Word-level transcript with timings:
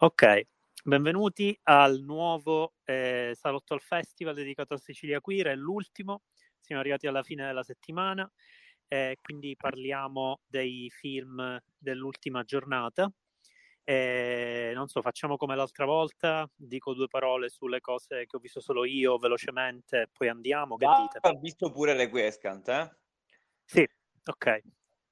Ok, 0.00 0.46
benvenuti 0.84 1.58
al 1.64 2.00
nuovo 2.02 2.74
eh, 2.84 3.32
Salotto 3.34 3.74
al 3.74 3.80
Festival 3.80 4.34
dedicato 4.34 4.74
a 4.74 4.78
Sicilia 4.78 5.20
Queer, 5.20 5.48
è 5.48 5.54
l'ultimo, 5.56 6.22
siamo 6.60 6.80
arrivati 6.80 7.06
alla 7.06 7.22
fine 7.22 7.44
della 7.46 7.62
settimana, 7.62 8.30
eh, 8.86 9.16
quindi 9.20 9.56
parliamo 9.56 10.40
dei 10.46 10.88
film 10.90 11.60
dell'ultima 11.76 12.44
giornata. 12.44 13.12
Eh, 13.90 14.72
non 14.74 14.86
so, 14.88 15.00
facciamo 15.00 15.38
come 15.38 15.56
l'altra 15.56 15.86
volta, 15.86 16.46
dico 16.54 16.92
due 16.92 17.08
parole 17.08 17.48
sulle 17.48 17.80
cose 17.80 18.26
che 18.26 18.36
ho 18.36 18.38
visto 18.38 18.60
solo 18.60 18.84
io 18.84 19.16
velocemente, 19.16 20.08
poi 20.12 20.28
andiamo. 20.28 20.76
Che 20.76 20.88
Ah, 20.92 20.92
dite? 20.92 21.20
Ho 21.20 21.38
visto 21.38 21.70
pure 21.70 21.94
Requiescant, 21.94 22.68
eh? 22.68 22.90
Sì, 23.64 23.86
ok, 24.24 24.60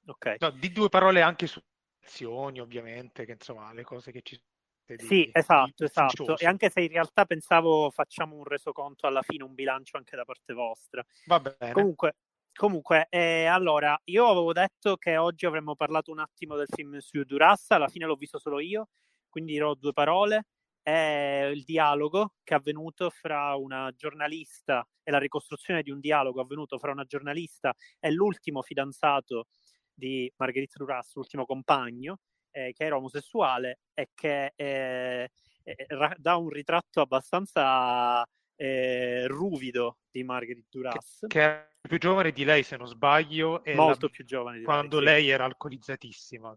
ok. 0.07 0.37
No, 0.39 0.51
di 0.51 0.71
due 0.71 0.89
parole 0.89 1.21
anche 1.21 1.47
su 1.47 1.59
azioni, 2.03 2.59
ovviamente, 2.59 3.25
che 3.25 3.31
insomma, 3.33 3.73
le 3.73 3.83
cose 3.83 4.11
che 4.11 4.21
ci 4.21 4.35
sono. 4.35 4.97
di- 4.97 4.97
Sì, 4.99 5.27
esatto, 5.31 5.85
esatto. 5.85 6.35
ufficioso. 6.35 6.37
E 6.37 6.45
anche 6.47 6.69
se 6.71 6.81
in 6.81 6.87
realtà 6.89 7.25
pensavo 7.25 7.91
facciamo 7.91 8.35
un 8.35 8.43
resoconto 8.43 9.05
alla 9.05 9.21
fine, 9.21 9.43
un 9.43 9.53
bilancio 9.53 9.95
anche 9.97 10.15
da 10.15 10.23
parte 10.25 10.53
vostra. 10.53 11.03
Va 11.31 11.39
bene. 11.39 11.69
Comunque, 11.69 12.15
comunque 12.57 13.07
eh, 13.09 13.45
allora, 13.45 13.99
io 14.05 14.27
avevo 14.27 14.51
detto 14.51 14.97
che 14.97 15.15
oggi 15.17 15.45
avremmo 15.45 15.75
parlato 15.75 16.11
un 16.11 16.19
attimo 16.19 16.55
del 16.55 16.67
film 16.67 16.97
su 16.97 17.23
Durassa, 17.23 17.75
alla 17.75 17.87
fine 17.87 18.05
l'ho 18.05 18.15
visto 18.15 18.39
solo 18.39 18.59
io, 18.59 18.89
quindi 19.29 19.53
dirò 19.53 19.73
due 19.75 19.93
parole. 19.93 20.47
È 20.81 21.49
il 21.53 21.63
dialogo 21.63 22.33
che 22.43 22.53
è 22.53 22.57
avvenuto 22.57 23.09
fra 23.09 23.55
una 23.55 23.91
giornalista 23.95 24.85
e 25.03 25.11
la 25.11 25.19
ricostruzione 25.19 25.83
di 25.83 25.91
un 25.91 25.99
dialogo 25.99 26.41
avvenuto 26.41 26.79
fra 26.79 26.91
una 26.91 27.03
giornalista 27.03 27.73
e 27.99 28.09
l'ultimo 28.11 28.61
fidanzato 28.61 29.47
di 29.93 30.31
Margherita 30.37 30.75
Duras, 30.77 31.13
l'ultimo 31.15 31.45
compagno, 31.45 32.19
eh, 32.51 32.71
che 32.73 32.85
era 32.85 32.95
omosessuale 32.97 33.79
e 33.93 34.09
che 34.15 34.53
eh, 34.55 35.29
eh, 35.63 35.85
ra- 35.89 36.15
dà 36.17 36.37
un 36.37 36.49
ritratto 36.49 37.01
abbastanza 37.01 38.25
eh, 38.57 39.25
ruvido 39.27 39.99
di 40.11 40.23
Margherita 40.23 40.67
Duras, 40.69 41.25
Che 41.27 41.41
è 41.41 41.69
più 41.87 41.97
giovane 41.97 42.31
di 42.31 42.43
lei, 42.43 42.63
se 42.63 42.75
non 42.75 42.87
sbaglio, 42.87 43.61
molto 43.67 44.07
la- 44.07 44.11
più 44.11 44.25
giovane 44.25 44.57
di 44.59 44.63
quando 44.65 44.99
lei. 44.99 45.21
lei 45.21 45.29
era 45.29 45.45
alcolizzatissima. 45.45 46.55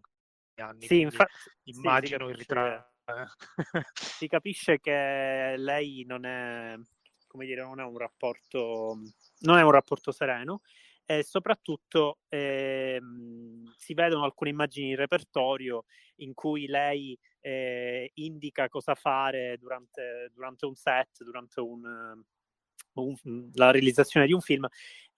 Anni, 0.55 0.81
Sì, 0.81 0.87
quindi 0.87 1.03
infa- 1.05 1.27
sì, 1.63 1.69
immagino 1.71 2.25
si 2.25 2.31
il 2.31 2.37
ritratto. 2.37 2.89
si 3.93 4.27
capisce 4.27 4.79
che 4.79 5.55
lei 5.57 6.03
non 6.05 6.25
è, 6.25 6.75
come 7.27 7.45
dire, 7.45 7.61
non 7.63 7.79
è 7.79 7.83
un 7.83 7.97
rapporto, 7.97 8.97
non 9.39 9.57
è 9.57 9.63
un 9.63 9.71
rapporto 9.71 10.11
sereno 10.11 10.61
e 11.19 11.23
soprattutto 11.23 12.19
ehm, 12.29 13.73
si 13.75 13.93
vedono 13.93 14.23
alcune 14.23 14.51
immagini 14.51 14.91
in 14.91 14.95
repertorio 14.95 15.83
in 16.17 16.33
cui 16.33 16.67
lei 16.67 17.17
eh, 17.41 18.11
indica 18.15 18.69
cosa 18.69 18.95
fare 18.95 19.57
durante, 19.57 20.29
durante 20.33 20.65
un 20.65 20.75
set, 20.75 21.23
durante 21.23 21.59
un, 21.59 22.23
un- 22.93 23.49
la 23.55 23.71
realizzazione 23.71 24.25
di 24.25 24.31
un 24.31 24.39
film 24.39 24.65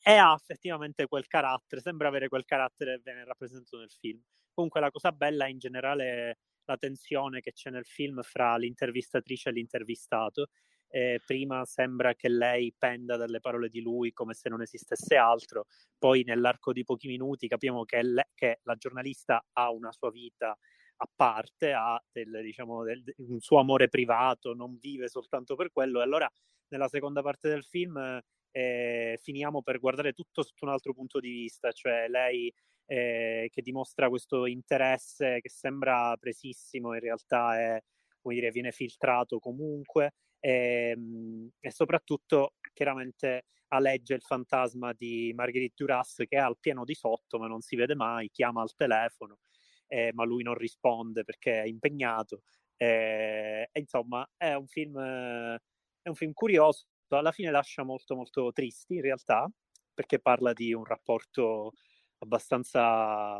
e 0.01 0.13
ha 0.15 0.33
effettivamente 0.33 1.07
quel 1.07 1.27
carattere, 1.27 1.81
sembra 1.81 2.07
avere 2.07 2.27
quel 2.27 2.45
carattere 2.45 2.97
ben 2.97 3.23
rappresentato 3.25 3.77
nel 3.77 3.91
film. 3.91 4.19
Comunque 4.51 4.79
la 4.79 4.89
cosa 4.89 5.11
bella 5.11 5.45
è 5.45 5.49
in 5.49 5.59
generale 5.59 6.39
la 6.65 6.77
tensione 6.77 7.39
che 7.39 7.51
c'è 7.51 7.69
nel 7.69 7.85
film 7.85 8.21
fra 8.23 8.57
l'intervistatrice 8.57 9.49
e 9.49 9.51
l'intervistato. 9.51 10.47
Eh, 10.95 11.19
prima 11.25 11.65
sembra 11.65 12.13
che 12.13 12.29
lei 12.29 12.71
penda 12.77 13.17
dalle 13.17 13.39
parole 13.39 13.67
di 13.67 13.81
lui 13.81 14.13
come 14.13 14.35
se 14.35 14.47
non 14.47 14.61
esistesse 14.61 15.15
altro, 15.15 15.65
poi 15.97 16.21
nell'arco 16.23 16.71
di 16.71 16.83
pochi 16.83 17.07
minuti 17.07 17.47
capiamo 17.47 17.83
che, 17.83 18.03
le- 18.03 18.29
che 18.35 18.59
la 18.61 18.75
giornalista 18.75 19.43
ha 19.53 19.71
una 19.71 19.91
sua 19.91 20.11
vita 20.11 20.55
a 20.97 21.09
parte, 21.15 21.73
ha 21.73 21.99
del, 22.11 22.41
diciamo, 22.43 22.83
del- 22.83 23.03
un 23.17 23.39
suo 23.39 23.57
amore 23.59 23.89
privato, 23.89 24.53
non 24.53 24.77
vive 24.79 25.07
soltanto 25.09 25.55
per 25.55 25.71
quello. 25.71 25.99
E 25.99 26.03
allora 26.03 26.31
nella 26.67 26.87
seconda 26.87 27.23
parte 27.23 27.49
del 27.49 27.63
film 27.63 28.21
eh, 28.51 29.17
finiamo 29.19 29.63
per 29.63 29.79
guardare 29.79 30.13
tutto 30.13 30.43
sotto 30.43 30.63
un 30.65 30.71
altro 30.71 30.93
punto 30.93 31.19
di 31.19 31.31
vista, 31.31 31.71
cioè 31.71 32.07
lei 32.07 32.53
eh, 32.85 33.49
che 33.51 33.61
dimostra 33.63 34.09
questo 34.09 34.45
interesse 34.45 35.39
che 35.41 35.49
sembra 35.49 36.15
presissimo, 36.17 36.93
in 36.93 36.99
realtà 36.99 37.59
è, 37.59 37.81
come 38.21 38.35
dire, 38.35 38.51
viene 38.51 38.71
filtrato 38.71 39.39
comunque 39.39 40.11
ehm, 40.43 41.49
e 41.59 41.71
soprattutto 41.71 42.55
chiaramente 42.73 43.45
aleggia 43.69 44.15
il 44.15 44.21
fantasma 44.21 44.93
di 44.93 45.31
Marguerite 45.35 45.73
Duras 45.75 46.15
che 46.17 46.37
è 46.37 46.37
al 46.37 46.57
piano 46.59 46.83
di 46.83 46.93
sotto 46.95 47.39
ma 47.39 47.47
non 47.47 47.61
si 47.61 47.75
vede 47.75 47.95
mai, 47.95 48.29
chiama 48.29 48.61
al 48.61 48.73
telefono 48.75 49.39
eh, 49.87 50.11
ma 50.13 50.25
lui 50.25 50.43
non 50.43 50.55
risponde 50.55 51.23
perché 51.23 51.61
è 51.63 51.65
impegnato. 51.67 52.41
Eh, 52.75 53.69
e 53.71 53.79
insomma 53.79 54.27
è 54.35 54.53
un 54.55 54.67
film 54.67 54.97
è 54.99 56.09
un 56.09 56.15
film 56.15 56.33
curioso 56.33 56.85
alla 57.09 57.31
fine 57.31 57.51
lascia 57.51 57.83
molto 57.83 58.15
molto 58.15 58.51
tristi 58.51 58.95
in 58.95 59.01
realtà 59.01 59.47
perché 59.93 60.19
parla 60.19 60.53
di 60.53 60.73
un 60.73 60.83
rapporto 60.83 61.73
abbastanza 62.17 63.39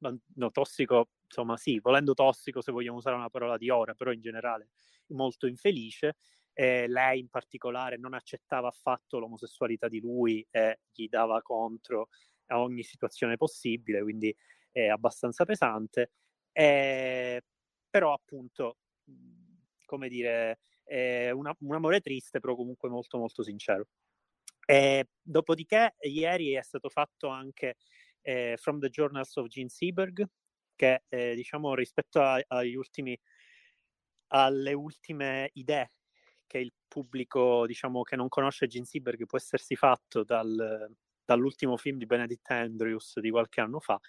no, 0.00 0.50
tossico, 0.50 1.10
insomma 1.24 1.56
sì, 1.56 1.78
volendo 1.80 2.14
tossico 2.14 2.60
se 2.60 2.72
vogliamo 2.72 2.98
usare 2.98 3.16
una 3.16 3.30
parola 3.30 3.56
di 3.56 3.70
ora, 3.70 3.94
però 3.94 4.12
in 4.12 4.20
generale 4.20 4.70
molto 5.08 5.46
infelice. 5.46 6.16
Eh, 6.52 6.88
lei 6.88 7.20
in 7.20 7.28
particolare 7.28 7.96
non 7.96 8.12
accettava 8.12 8.68
affatto 8.68 9.18
l'omosessualità 9.18 9.88
di 9.88 10.00
lui 10.00 10.46
e 10.50 10.80
gli 10.92 11.08
dava 11.08 11.40
contro 11.42 12.08
a 12.46 12.60
ogni 12.60 12.82
situazione 12.82 13.36
possibile, 13.36 14.02
quindi 14.02 14.34
è 14.72 14.88
abbastanza 14.88 15.44
pesante. 15.44 16.10
Eh, 16.52 17.40
però 17.88 18.12
appunto, 18.12 18.78
come 19.84 20.08
dire, 20.08 20.58
è 20.84 21.30
una, 21.30 21.54
un 21.60 21.74
amore 21.74 22.00
triste, 22.00 22.40
però 22.40 22.54
comunque 22.56 22.88
molto 22.88 23.18
molto 23.18 23.42
sincero. 23.42 23.86
Dopodiché, 25.22 25.94
ieri 26.02 26.52
è 26.52 26.62
stato 26.62 26.88
fatto 26.88 27.28
anche 27.28 27.76
eh, 28.22 28.56
From 28.58 28.78
the 28.78 28.88
Journals 28.88 29.36
of 29.36 29.46
Gene 29.48 29.68
Seberg, 29.68 30.24
che 30.74 31.04
eh, 31.08 31.34
diciamo 31.34 31.74
rispetto 31.74 32.20
a, 32.20 32.42
ultimi, 32.74 33.18
alle 34.28 34.72
ultime 34.72 35.50
idee 35.54 35.90
che 36.46 36.58
il 36.58 36.72
pubblico 36.88 37.64
diciamo 37.66 38.02
che 38.02 38.16
non 38.16 38.28
conosce 38.28 38.66
Gene 38.66 38.84
Seberg 38.84 39.24
può 39.24 39.38
essersi 39.38 39.76
fatto 39.76 40.24
dal, 40.24 40.92
dall'ultimo 41.24 41.76
film 41.76 41.96
di 41.96 42.06
Benedict 42.06 42.50
Andrews 42.50 43.20
di 43.20 43.30
qualche 43.30 43.60
anno 43.60 43.78
fa, 43.78 44.00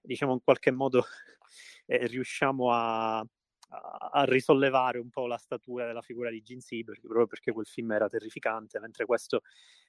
diciamo 0.00 0.32
in 0.32 0.40
qualche 0.42 0.72
modo 0.72 1.04
eh, 1.86 2.06
riusciamo 2.06 2.72
a, 2.72 3.18
a, 3.18 4.24
risollevare 4.24 4.98
un 4.98 5.08
po' 5.08 5.26
la 5.26 5.38
statura 5.38 5.86
della 5.86 6.02
figura 6.02 6.30
di 6.30 6.42
Gene 6.42 6.60
Seberg, 6.60 7.00
proprio 7.00 7.26
perché 7.26 7.52
quel 7.52 7.66
film 7.66 7.92
era 7.92 8.08
terrificante, 8.08 8.80
mentre 8.80 9.06
questo, 9.06 9.42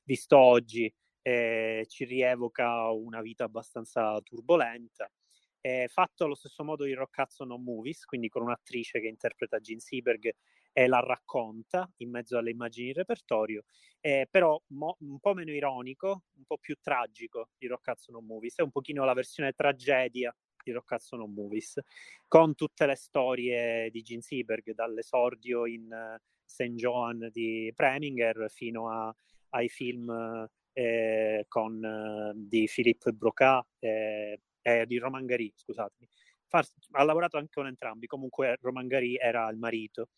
visto 0.04 0.38
oggi, 0.38 0.92
eh, 1.28 1.86
ci 1.88 2.06
rievoca 2.06 2.92
una 2.92 3.20
vita 3.22 3.46
abbastanza 3.46 4.22
turbolenta. 4.22 5.12
È 5.60 5.88
fatto 5.88 6.26
allo 6.26 6.36
stesso 6.36 6.64
modo 6.64 6.86
in 6.86 6.94
Roccazzo 6.94 7.44
Non 7.46 7.64
Movies, 7.64 8.06
quindi 8.06 8.30
con 8.30 8.44
un'attrice 8.44 9.00
che 9.00 9.08
interpreta 9.08 9.60
Gene 9.60 9.80
Seberg 9.80 10.32
e 10.72 10.86
la 10.86 11.00
racconta 11.00 11.92
in 11.98 12.12
mezzo 12.12 12.38
alle 12.38 12.52
immagini 12.52 12.90
in 12.90 12.94
repertorio, 12.94 13.64
eh, 14.02 14.28
però 14.30 14.62
mo- 14.68 14.98
un 15.00 15.18
po' 15.20 15.34
meno 15.34 15.52
ironico, 15.52 16.26
un 16.38 16.44
po' 16.46 16.60
più 16.60 16.76
tragico 16.80 17.50
di 17.58 17.66
Roccazzo 17.66 18.12
Non 18.12 18.24
Movies, 18.24 18.58
è 18.58 18.62
un 18.62 18.70
pochino 18.70 19.04
la 19.04 19.14
versione 19.14 19.54
tragedia 19.54 20.36
di 20.64 20.72
Roccazzo 20.72 21.16
Non 21.16 21.34
Movies, 21.34 21.80
con 22.28 22.54
tutte 22.54 22.86
le 22.86 22.96
storie 22.96 23.90
di 23.90 24.04
Gene 24.04 24.22
Seberg, 24.22 24.76
dall'esordio 24.76 25.66
in 25.66 25.86
uh, 25.92 26.22
St. 26.46 26.76
Joan 26.76 27.30
di 27.32 27.72
Preminger 27.74 28.46
fino 28.52 28.92
a, 28.92 29.16
ai 29.50 29.70
film 29.70 30.48
eh, 30.76 31.46
con, 31.48 31.84
eh, 31.84 32.34
di 32.36 32.70
Philippe 32.72 33.14
Broca 33.14 33.66
eh, 33.80 34.42
e 34.62 34.86
di 34.86 34.98
Roman 34.98 35.26
Gary, 35.26 35.52
scusatemi. 35.56 36.10
Far, 36.48 36.68
ha 36.92 37.04
lavorato 37.04 37.38
anche 37.38 37.54
con 37.54 37.68
entrambi, 37.68 38.08
comunque 38.08 38.58
Roman 38.62 38.88
Gary 38.88 39.16
era 39.16 39.50
il 39.50 39.58
marito, 39.58 40.10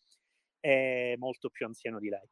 molto 1.16 1.48
più 1.48 1.64
anziano 1.64 1.98
di 1.98 2.08
lei. 2.08 2.28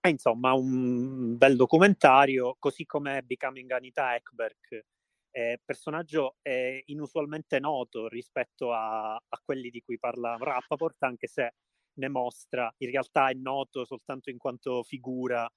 E 0.00 0.08
insomma, 0.10 0.52
un 0.52 1.36
bel 1.36 1.56
documentario, 1.56 2.56
così 2.58 2.84
come 2.84 3.22
Becoming 3.22 3.70
Anita 3.70 4.14
Ekberg, 4.14 4.84
eh, 5.30 5.60
personaggio 5.64 6.36
eh, 6.42 6.82
inusualmente 6.86 7.58
noto 7.58 8.08
rispetto 8.08 8.72
a, 8.72 9.14
a, 9.14 9.40
quelli 9.44 9.70
di 9.70 9.80
cui 9.80 9.98
parla 9.98 10.36
Rappaport, 10.38 11.02
anche 11.04 11.26
se 11.26 11.54
ne 11.94 12.08
mostra, 12.08 12.72
in 12.78 12.90
realtà 12.90 13.30
è 13.30 13.34
noto 13.34 13.84
soltanto 13.84 14.30
in 14.30 14.38
quanto 14.38 14.82
figura 14.82 15.50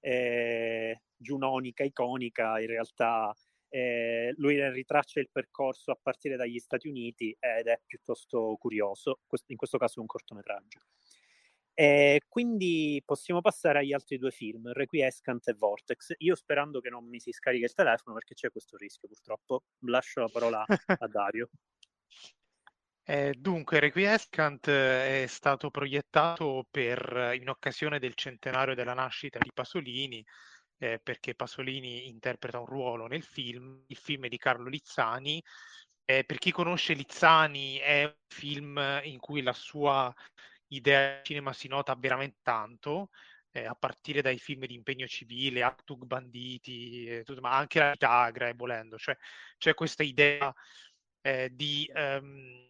eh, 0.00 1.02
giunonica, 1.16 1.84
iconica, 1.84 2.60
in 2.60 2.66
realtà 2.66 3.34
eh, 3.68 4.32
lui 4.36 4.70
ritraccia 4.70 5.20
il 5.20 5.28
percorso 5.30 5.90
a 5.90 5.98
partire 6.00 6.36
dagli 6.36 6.58
Stati 6.58 6.88
Uniti 6.88 7.36
ed 7.38 7.66
è 7.66 7.80
piuttosto 7.84 8.56
curioso, 8.58 9.20
in 9.46 9.56
questo 9.56 9.78
caso 9.78 9.98
è 9.98 10.00
un 10.00 10.06
cortometraggio. 10.06 10.80
E 11.80 12.22
quindi 12.28 13.00
possiamo 13.04 13.40
passare 13.40 13.78
agli 13.78 13.92
altri 13.92 14.18
due 14.18 14.32
film, 14.32 14.72
Requiescant 14.72 15.46
e 15.46 15.54
Vortex. 15.54 16.12
Io 16.18 16.34
sperando 16.34 16.80
che 16.80 16.90
non 16.90 17.06
mi 17.06 17.20
si 17.20 17.30
scarichi 17.30 17.62
il 17.62 17.72
telefono 17.72 18.16
perché 18.16 18.34
c'è 18.34 18.50
questo 18.50 18.76
rischio 18.76 19.06
purtroppo. 19.06 19.62
Lascio 19.86 20.20
la 20.22 20.28
parola 20.28 20.64
a 20.98 21.06
Dario. 21.06 21.50
Eh, 23.10 23.32
dunque, 23.38 23.80
Requiescant 23.80 24.68
è 24.68 25.24
stato 25.28 25.70
proiettato 25.70 26.66
per, 26.70 27.32
in 27.40 27.48
occasione 27.48 27.98
del 27.98 28.12
centenario 28.14 28.74
della 28.74 28.92
nascita 28.92 29.38
di 29.38 29.50
Pasolini, 29.50 30.22
eh, 30.76 31.00
perché 31.02 31.34
Pasolini 31.34 32.08
interpreta 32.08 32.58
un 32.58 32.66
ruolo 32.66 33.06
nel 33.06 33.22
film. 33.22 33.82
Il 33.86 33.96
film 33.96 34.26
è 34.26 34.28
di 34.28 34.36
Carlo 34.36 34.68
Lizzani. 34.68 35.42
Eh, 36.04 36.24
per 36.24 36.36
chi 36.36 36.50
conosce 36.52 36.92
Lizzani, 36.92 37.78
è 37.78 38.04
un 38.04 38.14
film 38.26 39.00
in 39.04 39.18
cui 39.18 39.40
la 39.40 39.54
sua 39.54 40.14
idea 40.68 41.16
di 41.16 41.24
cinema 41.24 41.54
si 41.54 41.68
nota 41.68 41.94
veramente 41.94 42.40
tanto, 42.42 43.08
eh, 43.52 43.64
a 43.64 43.74
partire 43.74 44.20
dai 44.20 44.38
film 44.38 44.66
di 44.66 44.74
impegno 44.74 45.06
civile, 45.06 45.62
Actug 45.62 46.04
Banditi, 46.04 47.06
eh, 47.06 47.22
tutto, 47.24 47.40
ma 47.40 47.56
anche 47.56 47.78
la 47.78 47.94
Tagra, 47.96 48.52
volendo. 48.54 48.98
Cioè, 48.98 49.16
c'è 49.56 49.72
questa 49.72 50.02
idea 50.02 50.54
eh, 51.22 51.48
di, 51.52 51.90
um, 51.94 52.66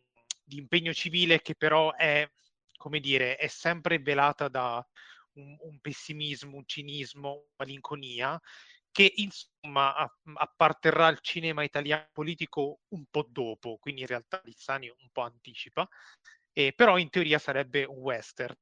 di, 0.48 0.56
impegno 0.58 0.92
civile 0.92 1.40
che 1.42 1.54
però 1.54 1.94
è, 1.94 2.28
come 2.76 3.00
dire, 3.00 3.36
è 3.36 3.46
sempre 3.48 3.98
velata 3.98 4.48
da 4.48 4.84
un, 5.34 5.56
un 5.60 5.78
pessimismo, 5.80 6.56
un 6.56 6.64
cinismo, 6.66 7.30
una 7.32 7.42
malinconia, 7.58 8.40
che 8.90 9.12
insomma 9.16 9.94
apparterrà 10.34 11.06
al 11.06 11.20
cinema 11.20 11.62
italiano 11.62 12.08
politico 12.12 12.80
un 12.88 13.04
po' 13.10 13.26
dopo, 13.28 13.76
quindi 13.78 14.00
in 14.00 14.06
realtà 14.08 14.40
Lizzani 14.44 14.88
un 14.88 15.08
po' 15.12 15.22
anticipa, 15.22 15.88
eh, 16.52 16.72
però 16.74 16.98
in 16.98 17.10
teoria 17.10 17.38
sarebbe 17.38 17.84
un 17.84 17.98
western. 17.98 18.56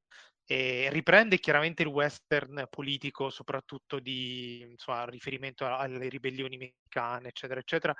Eh, 0.48 0.88
riprende 0.90 1.38
chiaramente 1.40 1.82
il 1.82 1.88
western 1.88 2.66
politico, 2.70 3.30
soprattutto 3.30 3.98
di 3.98 4.60
insomma, 4.60 5.04
riferimento 5.06 5.66
alle 5.66 6.08
ribellioni 6.08 6.56
messicane, 6.56 7.28
eccetera, 7.28 7.58
eccetera, 7.58 7.94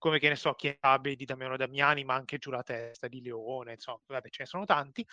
come 0.00 0.18
che 0.18 0.30
ne 0.30 0.36
so, 0.36 0.54
Chiabe 0.54 1.14
di 1.14 1.26
Damiano 1.26 1.58
Damiani, 1.58 2.04
ma 2.04 2.14
anche 2.14 2.38
Giù 2.38 2.50
la 2.50 2.62
testa 2.62 3.06
di 3.06 3.20
Leone, 3.20 3.74
insomma, 3.74 4.00
vabbè, 4.06 4.30
ce 4.30 4.42
ne 4.42 4.46
sono 4.46 4.64
tanti. 4.64 5.06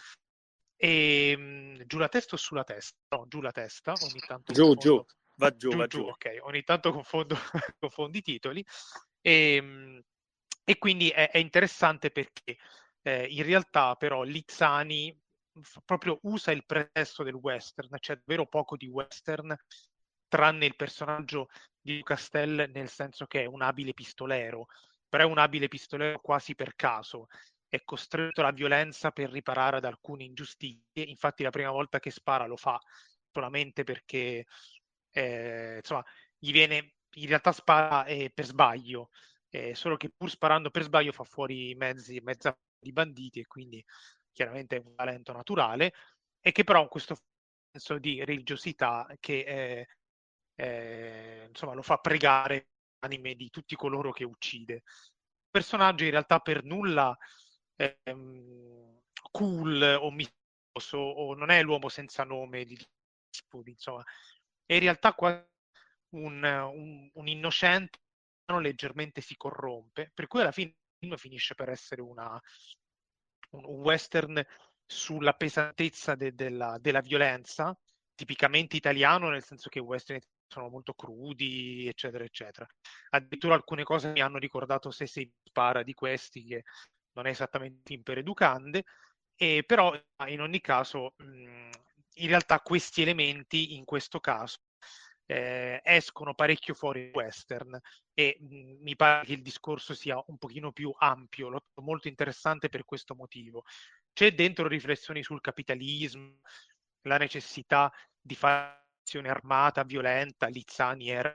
E 0.78 1.36
mh, 1.36 1.86
giù 1.86 1.98
la 1.98 2.08
testa 2.08 2.36
o 2.36 2.38
sulla 2.38 2.64
testa? 2.64 2.96
No, 3.10 3.26
giù 3.28 3.42
la 3.42 3.52
testa, 3.52 3.94
ogni 4.00 4.20
tanto. 4.26 4.54
Giù, 4.54 4.76
giù, 4.76 5.06
va 5.36 5.50
giù, 5.56 5.70
giù, 5.70 5.78
va 5.78 5.88
giù. 5.88 6.02
Ok, 6.04 6.38
ogni 6.42 6.64
tanto 6.64 6.94
confondo, 6.94 7.36
confondo 7.78 8.18
i 8.18 8.22
titoli. 8.22 8.66
E, 9.20 10.04
e 10.64 10.78
quindi 10.78 11.10
è, 11.10 11.30
è 11.32 11.38
interessante 11.38 12.10
perché 12.10 12.58
eh, 13.02 13.26
in 13.26 13.44
realtà 13.44 13.96
però 13.96 14.24
Lizzani 14.24 15.20
proprio 15.84 16.20
usa 16.22 16.52
il 16.52 16.66
pretesto 16.66 17.24
del 17.24 17.34
western, 17.34 17.90
c'è 17.90 18.00
cioè 18.00 18.16
davvero 18.16 18.46
poco 18.46 18.78
di 18.78 18.88
western 18.88 19.54
tranne 20.30 20.66
il 20.66 20.76
personaggio 20.76 21.50
di 21.88 22.04
Castel 22.04 22.70
nel 22.74 22.90
senso 22.90 23.26
che 23.28 23.44
è 23.44 23.46
un 23.46 23.62
abile 23.62 23.94
pistolero, 23.94 24.68
però 25.08 25.24
è 25.24 25.28
un 25.28 25.38
abile 25.38 25.70
pistolero 25.70 26.20
quasi 26.20 26.54
per 26.54 26.76
caso, 26.76 27.28
è 27.70 27.82
costretto 27.86 28.42
alla 28.42 28.52
violenza 28.52 29.12
per 29.12 29.30
riparare 29.32 29.78
ad 29.78 29.86
alcune 29.86 30.26
ingiustizie, 30.26 31.04
infatti 31.04 31.44
la 31.44 31.50
prima 31.50 31.72
volta 31.72 32.00
che 32.00 32.12
spara 32.12 32.46
lo 32.46 32.58
fa 32.58 32.78
solamente 33.32 33.86
perché 33.86 34.46
eh, 35.12 35.76
insomma, 35.78 36.04
gli 36.38 36.52
viene, 36.52 36.96
in 37.16 37.28
realtà 37.28 37.54
spara 37.54 38.04
eh, 38.06 38.32
per 38.34 38.46
sbaglio, 38.46 39.10
eh, 39.50 39.74
solo 39.74 39.96
che 39.96 40.10
pur 40.10 40.30
sparando 40.30 40.70
per 40.70 40.84
sbaglio 40.84 41.14
fa 41.14 41.24
fuori 41.24 41.74
mezzi, 41.76 42.20
mezza 42.20 42.58
di 42.78 42.92
banditi 42.92 43.40
e 43.40 43.48
quindi 43.48 43.84
chiaramente 44.34 44.76
è 44.76 44.82
un 44.84 44.94
talento 44.94 45.32
naturale 45.32 45.94
e 46.42 46.52
che 46.52 46.66
però 46.66 46.84
ha 46.84 46.88
questo 46.90 47.16
senso 47.72 47.98
di 47.98 48.24
religiosità 48.26 49.08
che 49.20 49.40
eh, 49.40 49.88
eh, 50.58 51.46
insomma 51.48 51.74
lo 51.74 51.84
fa 51.84 51.98
pregare 51.98 52.70
anime 53.00 53.36
di 53.36 53.50
tutti 53.50 53.76
coloro 53.76 54.12
che 54.12 54.24
uccide. 54.24 54.74
Il 54.74 55.50
personaggio 55.52 56.04
in 56.04 56.12
realtà 56.12 56.40
per 56.40 56.64
nulla 56.64 57.16
ehm, 57.76 59.00
cool 59.32 59.82
o 60.02 60.12
misterioso 60.12 60.98
o 60.98 61.36
non 61.36 61.50
è 61.52 61.62
l'uomo 61.62 61.90
senza 61.90 62.24
nome 62.24 62.66
di 62.66 62.78
insomma, 63.66 64.04
è 64.66 64.74
in 64.74 64.80
realtà 64.80 65.14
quasi 65.14 65.46
un, 66.16 66.44
un, 66.44 67.10
un 67.14 67.28
innocente 67.28 68.00
leggermente 68.60 69.22
si 69.22 69.36
corrompe, 69.36 70.12
per 70.14 70.28
cui 70.28 70.40
alla 70.40 70.52
fine 70.52 70.74
film 70.98 71.16
finisce 71.18 71.54
per 71.54 71.70
essere 71.70 72.02
una, 72.02 72.42
un, 73.52 73.66
western 73.66 74.42
sulla 74.86 75.34
pesantezza 75.34 76.16
de, 76.16 76.34
della, 76.34 76.78
della, 76.80 77.02
violenza, 77.02 77.78
tipicamente 78.16 78.78
italiano, 78.78 79.30
nel 79.30 79.44
senso 79.44 79.70
che 79.70 79.80
i 79.80 79.82
western 79.82 80.20
sono 80.48 80.70
molto 80.70 80.94
crudi, 80.94 81.88
eccetera, 81.88 82.24
eccetera. 82.24 82.68
Addirittura 83.12 83.56
alcune 83.56 83.84
cose 83.84 84.12
mi 84.12 84.22
hanno 84.22 84.38
ricordato 84.38 84.92
Se 84.92 85.08
si 85.08 85.30
spara 85.44 85.84
di 85.84 85.94
questi, 85.94 86.44
che 86.46 86.64
non 87.14 87.26
è 87.28 87.30
esattamente 87.32 88.00
per 88.02 88.20
educande, 88.20 88.84
e 89.36 89.64
però 89.66 89.94
in 90.28 90.42
ogni 90.42 90.62
caso, 90.62 91.14
mh, 91.18 91.70
in 92.16 92.28
realtà 92.28 92.60
questi 92.62 93.02
elementi, 93.02 93.76
in 93.76 93.86
questo 93.86 94.20
caso, 94.20 94.60
eh, 95.26 95.82
escono 95.84 96.34
parecchio 96.34 96.74
fuori 96.74 97.12
western 97.14 97.78
e 98.14 98.38
mhmm, 98.40 98.78
mi 98.82 98.96
pare 98.96 99.26
che 99.26 99.34
il 99.34 99.42
discorso 99.42 99.94
sia 99.94 100.22
un 100.28 100.38
pochino 100.38 100.72
più 100.72 100.94
ampio, 100.98 101.50
lo 101.50 101.60
trovo 101.74 101.88
molto 101.90 102.08
interessante 102.08 102.70
per 102.70 102.86
questo 102.86 103.14
motivo. 103.16 103.64
C'è 104.14 104.34
dentro 104.34 104.68
riflessioni 104.68 105.24
sul 105.24 105.42
capitalismo, 105.42 106.40
la 107.04 107.18
necessità 107.18 107.92
di 108.20 108.36
fare 108.36 108.87
azione 109.08 109.30
armata, 109.30 109.84
violenta, 109.84 110.48
Lizzani 110.48 111.10
era 111.10 111.34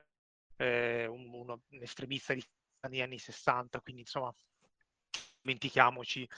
eh, 0.57 1.07
un, 1.07 1.33
un, 1.33 1.59
estremista 1.81 2.35
negli 2.35 3.01
anni 3.01 3.19
60, 3.19 3.81
quindi 3.81 4.03
insomma 4.03 4.33
dimentichiamoci 5.41 6.29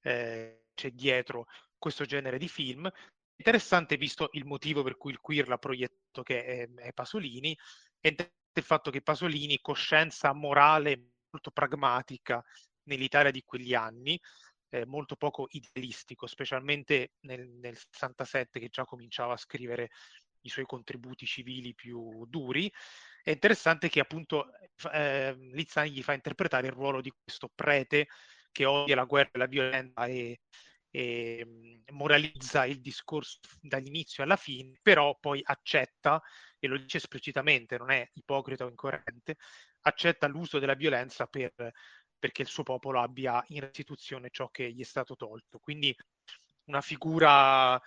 eh, 0.00 0.64
c'è 0.74 0.90
dietro 0.92 1.46
questo 1.76 2.06
genere 2.06 2.38
di 2.38 2.48
film. 2.48 2.90
Interessante 3.36 3.98
visto 3.98 4.30
il 4.32 4.46
motivo 4.46 4.82
per 4.82 4.96
cui 4.96 5.12
il 5.12 5.20
queer 5.20 5.48
l'ha 5.48 5.58
proiettato 5.58 6.22
che 6.22 6.44
è, 6.44 6.68
è 6.76 6.92
Pasolini 6.94 7.56
e 8.00 8.16
il 8.54 8.64
fatto 8.64 8.90
che 8.90 9.02
Pasolini, 9.02 9.60
coscienza 9.60 10.32
morale 10.32 11.10
molto 11.30 11.50
pragmatica 11.50 12.42
nell'Italia 12.84 13.30
di 13.30 13.42
quegli 13.42 13.74
anni, 13.74 14.18
eh, 14.70 14.86
molto 14.86 15.16
poco 15.16 15.46
idealistico, 15.50 16.26
specialmente 16.26 17.12
nel, 17.20 17.46
nel 17.48 17.76
67 17.76 18.58
che 18.60 18.68
già 18.68 18.84
cominciava 18.84 19.34
a 19.34 19.38
scrivere 19.38 19.90
i 20.42 20.48
suoi 20.48 20.64
contributi 20.64 21.26
civili 21.26 21.74
più 21.74 22.24
duri. 22.26 22.72
È 23.22 23.30
interessante 23.30 23.88
che 23.88 24.00
appunto 24.00 24.50
eh, 24.92 25.36
Lizzani 25.52 25.90
gli 25.90 26.02
fa 26.02 26.14
interpretare 26.14 26.68
il 26.68 26.72
ruolo 26.72 27.00
di 27.00 27.12
questo 27.22 27.50
prete 27.54 28.08
che 28.50 28.64
odia 28.64 28.94
la 28.94 29.04
guerra 29.04 29.30
e 29.34 29.38
la 29.38 29.46
violenza 29.46 30.06
e, 30.06 30.40
e 30.90 31.38
ehm, 31.38 31.82
moralizza 31.92 32.64
il 32.64 32.80
discorso 32.80 33.38
dall'inizio 33.60 34.22
alla 34.22 34.36
fine, 34.36 34.78
però 34.82 35.16
poi 35.18 35.40
accetta, 35.42 36.20
e 36.58 36.66
lo 36.66 36.76
dice 36.76 36.98
esplicitamente, 36.98 37.78
non 37.78 37.90
è 37.90 38.08
ipocrita 38.14 38.64
o 38.64 38.68
incoerente, 38.68 39.36
accetta 39.82 40.26
l'uso 40.26 40.58
della 40.58 40.74
violenza 40.74 41.26
per, 41.26 41.52
perché 42.18 42.42
il 42.42 42.48
suo 42.48 42.62
popolo 42.62 43.00
abbia 43.00 43.42
in 43.48 43.60
restituzione 43.60 44.28
ciò 44.30 44.48
che 44.50 44.70
gli 44.72 44.80
è 44.80 44.84
stato 44.84 45.16
tolto. 45.16 45.58
Quindi 45.58 45.94
una 46.64 46.80
figura, 46.80 47.80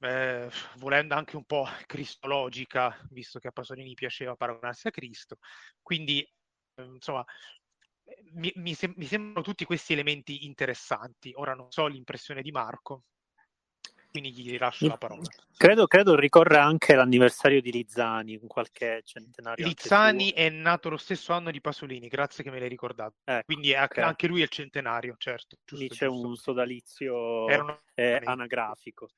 eh, 0.00 0.50
volendo 0.76 1.14
anche 1.14 1.36
un 1.36 1.44
po' 1.44 1.64
cristologica, 1.86 2.98
visto 3.10 3.38
che 3.38 3.48
a 3.48 3.52
Pasolini 3.52 3.94
piaceva 3.94 4.36
paragonarsi 4.36 4.88
a 4.88 4.90
Cristo. 4.90 5.38
Quindi, 5.82 6.20
eh, 6.20 6.82
insomma, 6.82 7.24
mi, 8.32 8.52
mi, 8.56 8.74
sem- 8.74 8.94
mi, 8.96 9.06
sembrano 9.06 9.42
tutti 9.42 9.64
questi 9.64 9.92
elementi 9.92 10.44
interessanti. 10.44 11.32
Ora 11.36 11.54
non 11.54 11.70
so 11.70 11.86
l'impressione 11.86 12.42
di 12.42 12.50
Marco, 12.50 13.04
quindi 14.10 14.32
gli 14.32 14.58
lascio 14.58 14.88
la 14.88 14.96
parola. 14.96 15.22
Credo, 15.56 15.86
credo 15.86 16.16
ricorra 16.16 16.64
anche 16.64 16.94
l'anniversario 16.94 17.60
di 17.60 17.70
Lizzani, 17.70 18.38
con 18.38 18.48
qualche 18.48 19.02
centenario. 19.04 19.66
Lizzani 19.66 20.32
è 20.32 20.48
nato 20.48 20.88
lo 20.88 20.96
stesso 20.96 21.32
anno 21.32 21.50
di 21.50 21.60
Pasolini, 21.60 22.08
grazie 22.08 22.42
che 22.42 22.50
me 22.50 22.58
l'hai 22.58 22.68
ricordato. 22.68 23.16
Eh, 23.24 23.42
quindi 23.44 23.72
okay. 23.72 24.02
anche 24.02 24.26
lui 24.26 24.40
è 24.40 24.44
il 24.44 24.48
centenario, 24.48 25.14
certo. 25.16 25.58
Giusto, 25.64 25.84
Lì 25.84 25.88
c'è 25.88 26.06
giusto. 26.06 26.26
un 26.26 26.36
sodalizio 26.36 27.48
eh, 27.94 28.20
anagrafico. 28.24 29.10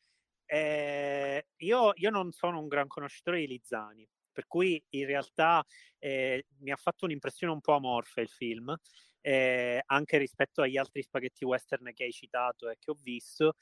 Eh, 0.54 1.46
io, 1.60 1.92
io 1.94 2.10
non 2.10 2.30
sono 2.30 2.60
un 2.60 2.68
gran 2.68 2.86
conoscitore 2.86 3.38
di 3.38 3.46
Lizzani, 3.46 4.06
per 4.30 4.46
cui 4.46 4.84
in 4.90 5.06
realtà 5.06 5.64
eh, 5.98 6.44
mi 6.58 6.70
ha 6.70 6.76
fatto 6.76 7.06
un'impressione 7.06 7.50
un 7.50 7.62
po' 7.62 7.72
amorfa 7.72 8.20
il 8.20 8.28
film, 8.28 8.76
eh, 9.22 9.82
anche 9.86 10.18
rispetto 10.18 10.60
agli 10.60 10.76
altri 10.76 11.02
spaghetti 11.02 11.46
western 11.46 11.90
che 11.94 12.04
hai 12.04 12.12
citato 12.12 12.68
e 12.68 12.76
che 12.78 12.90
ho 12.90 12.96
visto. 13.02 13.54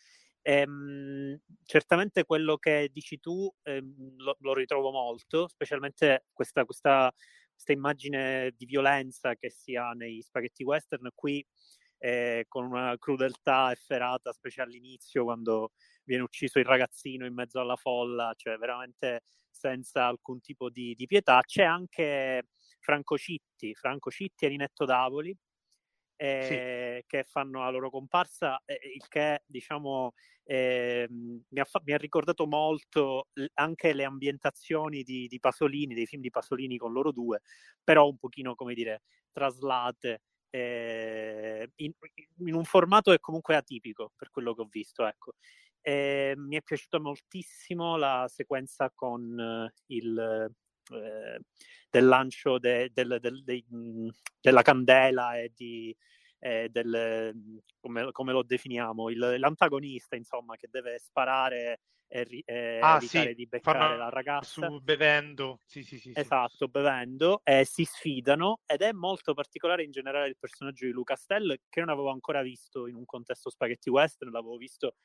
Ehm, 0.43 1.39
certamente 1.65 2.25
quello 2.25 2.57
che 2.57 2.89
dici 2.93 3.21
tu 3.21 3.49
ehm, 3.63 4.17
lo, 4.17 4.37
lo, 4.41 4.53
ritrovo 4.53 4.91
molto, 4.91 5.47
specialmente 5.47 6.25
questa, 6.33 6.65
questa, 6.65 7.15
questa, 7.53 7.73
immagine 7.73 8.53
di 8.57 8.65
violenza 8.65 9.37
che 9.37 9.51
si 9.51 9.77
ha 9.77 9.93
nei 9.93 10.23
spaghetti 10.23 10.65
western. 10.65 11.09
Qui 11.15 11.47
eh, 12.03 12.47
con 12.49 12.65
una 12.65 12.97
crudeltà 12.99 13.71
efferata, 13.71 14.33
specie 14.33 14.63
all'inizio 14.63 15.25
quando 15.25 15.73
viene 16.05 16.23
ucciso 16.23 16.59
il 16.59 16.65
ragazzino 16.65 17.27
in 17.27 17.35
mezzo 17.35 17.61
alla 17.61 17.77
folla, 17.77 18.33
cioè 18.37 18.57
veramente 18.57 19.21
senza 19.51 20.07
alcun 20.07 20.41
tipo 20.41 20.71
di, 20.71 20.95
di 20.95 21.07
pietà. 21.07 21.43
C'è 21.43 21.63
anche 21.63 22.49
Franco 22.81 23.19
Citti, 23.19 23.75
Franco 23.75 24.11
Citti 24.11 24.47
e 24.47 24.49
Ninetto 24.49 24.87
Davoli, 24.87 25.37
eh, 26.17 27.01
sì. 27.01 27.07
che 27.07 27.25
fanno 27.25 27.61
la 27.61 27.71
loro 27.71 27.91
comparsa, 27.91 28.61
eh, 28.65 28.81
il 28.95 29.07
che 29.09 29.43
diciamo 29.47 30.13
eh, 30.45 31.07
mi, 31.11 31.61
ha 31.61 31.65
fa- 31.65 31.83
mi, 31.85 31.93
ha 31.93 31.99
ricordato 31.99 32.47
molto 32.47 33.29
anche 33.55 33.93
le 33.93 34.05
ambientazioni 34.05 35.03
di, 35.03 35.27
di, 35.29 35.39
Pasolini, 35.39 35.95
dei 35.95 36.07
film 36.07 36.23
di 36.23 36.31
Pasolini 36.31 36.79
con 36.79 36.93
loro 36.93 37.13
due, 37.13 37.41
però 37.85 38.09
un 38.09 38.17
pochino 38.17 38.55
come 38.55 38.75
dire 38.75 39.03
traslate 39.33 40.23
eh, 40.51 41.71
in, 41.77 41.93
in, 42.39 42.55
un 42.55 42.65
formato 42.65 43.11
che 43.11 43.21
comunque 43.21 43.55
è 43.55 43.59
atipico 43.59 44.13
per 44.17 44.31
quello 44.31 44.55
che 44.55 44.63
ho 44.63 44.69
visto. 44.71 45.07
Ecco. 45.07 45.35
Eh, 45.81 46.35
mi 46.37 46.57
è 46.57 46.63
piaciuta 46.63 46.99
moltissimo 47.01 47.97
la 47.97 48.27
sequenza 48.29 48.91
con 48.95 49.39
eh, 49.41 49.73
il 49.87 50.53
eh, 50.91 51.41
del 51.89 52.07
lancio 52.07 52.59
de, 52.59 52.91
del, 52.93 53.19
del, 53.21 53.43
de, 53.43 53.65
della 54.41 54.63
candela 54.63 55.39
e 55.39 55.53
di, 55.55 55.97
eh, 56.41 56.69
del, 56.71 57.63
come, 57.79 58.11
come, 58.11 58.33
lo 58.33 58.43
definiamo, 58.43 59.11
il, 59.11 59.37
l'antagonista, 59.39 60.17
insomma, 60.17 60.57
che 60.57 60.69
deve 60.71 60.99
sparare 60.99 61.81
e, 62.09 62.43
e 62.45 62.79
ah, 62.81 62.97
evitare 62.97 63.29
sì, 63.29 63.35
di 63.35 63.47
beccare 63.47 63.97
la 63.97 64.09
ragazza. 64.09 64.67
Su, 64.67 64.81
bevendo, 64.81 65.61
sì, 65.65 65.85
sì, 65.85 65.99
sì. 65.99 66.13
Esatto, 66.15 66.67
bevendo, 66.67 67.43
e 67.45 67.65
si 67.65 67.85
sfidano 67.85 68.61
ed 68.67 68.81
è 68.81 68.93
molto 68.93 69.35
particolare 69.35 69.85
in 69.85 69.91
generale 69.93 70.29
il 70.29 70.37
personaggio 70.39 70.87
di 70.87 70.93
Luca 70.93 71.15
Stell, 71.15 71.57
che 71.69 71.81
non 71.81 71.91
avevo 71.91 72.11
ancora 72.11 72.43
visto 72.43 72.87
in 72.87 72.97
un 72.97 73.05
contesto 73.05 73.51
spaghetti 73.51 73.91
western, 73.91 74.33
l'avevo 74.33 74.57
visto 74.57 74.97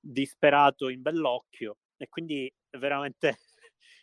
disperato 0.00 0.88
in 0.88 1.02
bellocchio 1.02 1.76
e 1.98 2.08
quindi 2.08 2.52
veramente 2.70 3.36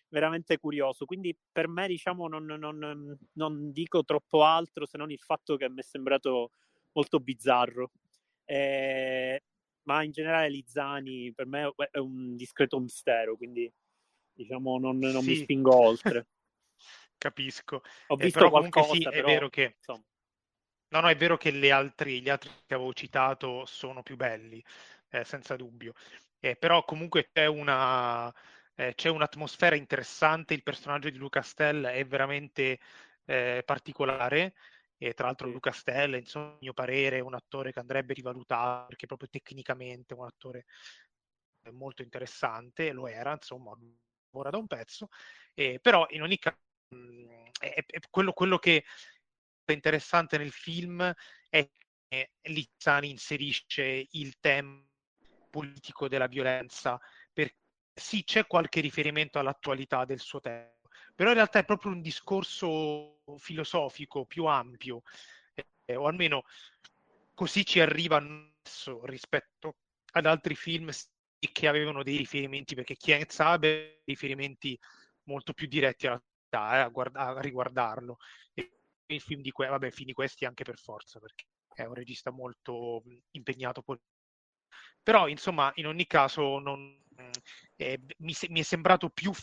veramente 0.10 0.58
curioso. 0.58 1.06
Quindi 1.06 1.36
per 1.52 1.68
me, 1.68 1.88
diciamo, 1.88 2.28
non, 2.28 2.46
non, 2.46 3.18
non, 3.34 3.72
dico 3.72 4.04
troppo 4.04 4.44
altro 4.44 4.86
se 4.86 4.98
non 4.98 5.12
il 5.12 5.20
fatto 5.20 5.58
che 5.58 5.70
mi 5.70 5.80
è 5.80 5.84
sembrato 5.84 6.52
molto 6.98 7.20
bizzarro. 7.20 7.92
Eh, 8.44 9.44
ma 9.84 10.04
in 10.04 10.12
generale 10.12 10.50
Lizzani 10.50 11.32
per 11.34 11.46
me 11.46 11.72
è 11.92 12.00
un 12.00 12.36
discreto 12.36 12.80
mistero, 12.80 13.38
quindi 13.38 13.72
diciamo 14.34 14.80
non, 14.80 14.98
non 14.98 15.22
sì. 15.22 15.30
mi 15.30 15.36
spingo 15.36 15.76
oltre. 15.76 16.28
Capisco. 17.18 17.82
Ho 18.08 18.16
eh, 18.20 18.24
visto 18.24 18.46
eh, 18.46 18.50
qualcosa, 18.50 18.94
sì, 18.94 19.04
però, 19.04 19.18
è 19.18 19.24
vero 19.24 19.50
che... 19.50 19.76
Insomma. 19.78 20.04
No, 20.90 21.02
no, 21.02 21.10
è 21.10 21.16
vero 21.18 21.38
che 21.38 21.50
altri, 21.72 22.22
gli 22.22 22.30
altri 22.30 22.50
che 22.66 22.74
avevo 22.74 22.94
citato 22.94 23.66
sono 23.66 24.04
più 24.04 24.16
belli, 24.16 24.64
eh, 25.10 25.24
senza 25.26 25.56
dubbio. 25.56 25.94
Eh, 26.40 26.56
però 26.56 26.86
comunque 26.86 27.30
c'è 27.32 27.46
una, 27.46 28.34
eh, 28.76 28.94
c'è 28.96 29.10
un'atmosfera 29.10 29.76
interessante, 29.76 30.54
il 30.54 30.64
personaggio 30.64 31.10
di 31.10 31.18
Luca 31.18 31.42
Stell 31.42 31.86
è 31.86 32.06
veramente 32.06 32.80
eh, 33.26 33.64
particolare 33.66 34.54
e 34.98 35.14
tra 35.14 35.28
l'altro 35.28 35.50
Luca 35.50 35.72
Stella, 35.72 36.18
insomma, 36.18 36.54
a 36.54 36.58
mio 36.62 36.74
parere, 36.74 37.18
è 37.18 37.22
un 37.22 37.36
attore 37.36 37.72
che 37.72 37.80
andrebbe 37.80 38.14
rivalutato 38.14 38.88
perché 38.88 39.06
proprio 39.06 39.30
tecnicamente 39.30 40.14
è 40.14 40.18
un 40.18 40.26
attore 40.26 40.66
molto 41.72 42.02
interessante, 42.02 42.92
lo 42.92 43.08
era, 43.08 43.34
insomma, 43.34 43.78
ora 44.32 44.50
da 44.50 44.58
un 44.58 44.68
pezzo, 44.68 45.10
eh, 45.54 45.80
però 45.82 46.06
in 46.10 46.22
ogni 46.22 46.38
caso 46.38 46.58
è, 47.60 47.84
è 47.86 48.00
quello, 48.10 48.34
quello, 48.34 48.58
che 48.58 48.86
è 49.66 49.72
interessante 49.72 50.38
nel 50.38 50.52
film 50.52 51.14
è 51.50 51.70
che 52.08 52.32
Lizzani 52.44 53.10
inserisce 53.10 54.08
il 54.12 54.40
tema 54.40 54.82
politico 55.50 56.08
della 56.08 56.28
violenza, 56.28 57.00
perché 57.34 57.56
sì, 57.94 58.24
c'è 58.24 58.46
qualche 58.46 58.80
riferimento 58.80 59.40
all'attualità 59.40 60.06
del 60.06 60.20
suo 60.20 60.40
tempo, 60.40 60.77
però 61.18 61.30
in 61.32 61.38
realtà 61.38 61.58
è 61.58 61.66
proprio 61.66 61.92
un 61.94 62.02
discorso 62.02 63.24
filosofico 63.40 64.26
più 64.26 64.46
ampio, 64.46 65.02
eh, 65.86 65.96
o 65.96 66.06
almeno 66.06 66.44
così 67.34 67.66
ci 67.66 67.80
arriva 67.80 68.18
adesso 68.18 69.04
rispetto 69.04 69.78
ad 70.12 70.28
altri 70.28 70.54
film 70.54 70.92
che 71.40 71.68
avevano 71.68 72.04
dei 72.04 72.18
riferimenti, 72.18 72.76
perché 72.76 72.96
Chienz 72.96 73.40
ha 73.40 73.60
riferimenti 74.06 74.80
molto 75.24 75.54
più 75.54 75.66
diretti 75.66 76.06
alla 76.06 76.22
realtà, 76.50 76.78
eh, 76.78 76.82
a, 76.82 76.88
guard- 76.90 77.16
a, 77.16 77.42
riguardarlo. 77.42 78.18
E 78.54 78.80
i 79.08 79.20
film 79.20 79.42
di, 79.42 79.50
que- 79.50 79.68
vabbè, 79.68 79.90
film 79.90 80.06
di 80.10 80.14
questi 80.14 80.46
anche 80.46 80.64
per 80.64 80.78
forza, 80.78 81.20
perché 81.20 81.46
è 81.74 81.84
un 81.84 81.96
regista 81.96 82.30
molto 82.30 83.02
impegnato. 83.32 83.84
Però, 85.02 85.28
insomma, 85.28 85.72
in 85.78 85.88
ogni 85.88 86.06
caso 86.06 86.60
non, 86.60 86.96
eh, 87.76 88.02
mi, 88.18 88.34
se- 88.34 88.50
mi, 88.50 88.60
è 88.60 88.64
sembrato 88.64 89.10
più 89.10 89.34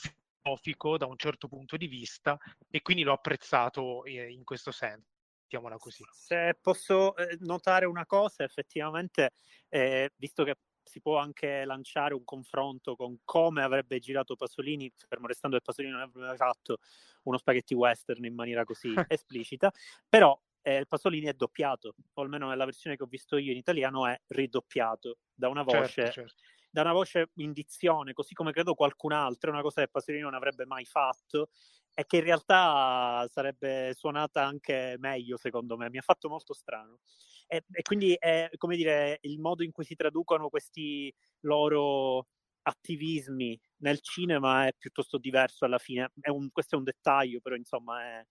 filosofico 0.44 0.98
da 0.98 1.06
un 1.06 1.16
certo 1.16 1.48
punto 1.48 1.76
di 1.76 1.86
vista 1.86 2.38
e 2.68 2.82
quindi 2.82 3.02
l'ho 3.02 3.14
apprezzato 3.14 4.04
eh, 4.04 4.30
in 4.30 4.44
questo 4.44 4.70
senso. 4.70 5.08
Mettiamola 5.42 5.76
così. 5.78 6.04
Se 6.12 6.56
posso 6.60 7.16
eh, 7.16 7.36
notare 7.40 7.86
una 7.86 8.06
cosa, 8.06 8.44
effettivamente, 8.44 9.32
eh, 9.68 10.12
visto 10.16 10.44
che 10.44 10.56
si 10.82 11.00
può 11.00 11.16
anche 11.16 11.64
lanciare 11.64 12.12
un 12.12 12.24
confronto 12.24 12.94
con 12.94 13.18
come 13.24 13.62
avrebbe 13.62 13.98
girato 13.98 14.36
Pasolini, 14.36 14.92
fermo 15.08 15.26
restando 15.26 15.56
che 15.56 15.62
Pasolini 15.62 15.92
non 15.92 16.02
avrebbe 16.02 16.36
fatto 16.36 16.78
uno 17.22 17.38
spaghetti 17.38 17.74
western 17.74 18.24
in 18.24 18.34
maniera 18.34 18.64
così 18.64 18.92
esplicita, 19.08 19.72
però 20.08 20.38
eh, 20.60 20.84
Pasolini 20.86 21.26
è 21.26 21.34
doppiato, 21.34 21.94
o 22.12 22.22
almeno 22.22 22.48
nella 22.48 22.64
versione 22.64 22.96
che 22.96 23.02
ho 23.02 23.06
visto 23.06 23.36
io 23.36 23.52
in 23.52 23.58
italiano 23.58 24.06
è 24.06 24.18
ridoppiato 24.28 25.18
da 25.32 25.48
una 25.48 25.62
voce 25.62 25.88
certo, 25.88 26.12
certo 26.12 26.42
da 26.75 26.81
una 26.81 26.93
voce 26.93 27.31
indizione, 27.37 28.14
così 28.14 28.35
come 28.35 28.50
credo 28.50 28.75
qualcun 28.75 29.12
altro, 29.12 29.52
una 29.52 29.62
cosa 29.62 29.81
che 29.83 29.88
Pasolini 29.88 30.25
non 30.25 30.35
avrebbe 30.35 30.66
mai 30.66 30.85
fatto 30.85 31.50
e 31.95 32.04
che 32.04 32.16
in 32.16 32.25
realtà 32.25 33.25
sarebbe 33.31 33.95
suonata 33.95 34.45
anche 34.45 34.97
meglio, 34.99 35.37
secondo 35.37 35.76
me. 35.76 35.88
Mi 35.88 35.99
ha 35.99 36.02
fatto 36.02 36.28
molto 36.28 36.52
strano. 36.52 36.99
E, 37.47 37.64
e 37.71 37.83
quindi 37.83 38.16
è, 38.19 38.50
come 38.57 38.75
dire, 38.75 39.19
il 39.21 39.38
modo 39.38 39.62
in 39.62 39.71
cui 39.71 39.85
si 39.85 39.95
traducono 39.95 40.49
questi 40.49 41.14
loro 41.43 42.26
attivismi 42.62 43.57
nel 43.83 44.00
cinema 44.00 44.66
è 44.66 44.75
piuttosto 44.76 45.16
diverso 45.19 45.64
alla 45.64 45.78
fine. 45.78 46.11
È 46.21 46.28
un, 46.28 46.50
questo 46.50 46.75
è 46.75 46.78
un 46.78 46.85
dettaglio, 46.85 47.38
però 47.40 47.54
insomma 47.54 48.02
è 48.02 48.26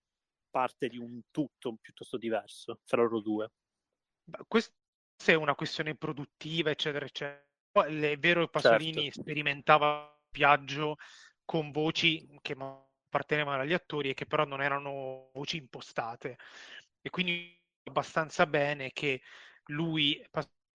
parte 0.50 0.88
di 0.88 0.98
un 0.98 1.18
tutto 1.30 1.78
piuttosto 1.80 2.18
diverso 2.18 2.80
fra 2.84 3.00
loro 3.00 3.20
due. 3.20 3.50
Questa 4.46 4.74
è 5.24 5.32
una 5.32 5.54
questione 5.54 5.96
produttiva, 5.96 6.68
eccetera, 6.68 7.06
eccetera 7.06 7.42
è 7.82 8.16
vero 8.18 8.44
che 8.44 8.50
Pasolini 8.50 9.04
certo. 9.04 9.20
sperimentava 9.20 10.16
viaggio 10.30 10.96
con 11.44 11.70
voci 11.70 12.26
che 12.40 12.54
appartenevano 12.58 13.62
agli 13.62 13.72
attori 13.72 14.10
e 14.10 14.14
che 14.14 14.26
però 14.26 14.44
non 14.44 14.62
erano 14.62 15.30
voci 15.32 15.56
impostate. 15.56 16.38
E 17.00 17.10
quindi 17.10 17.60
abbastanza 17.84 18.46
bene 18.46 18.90
che 18.92 19.20
lui 19.66 20.24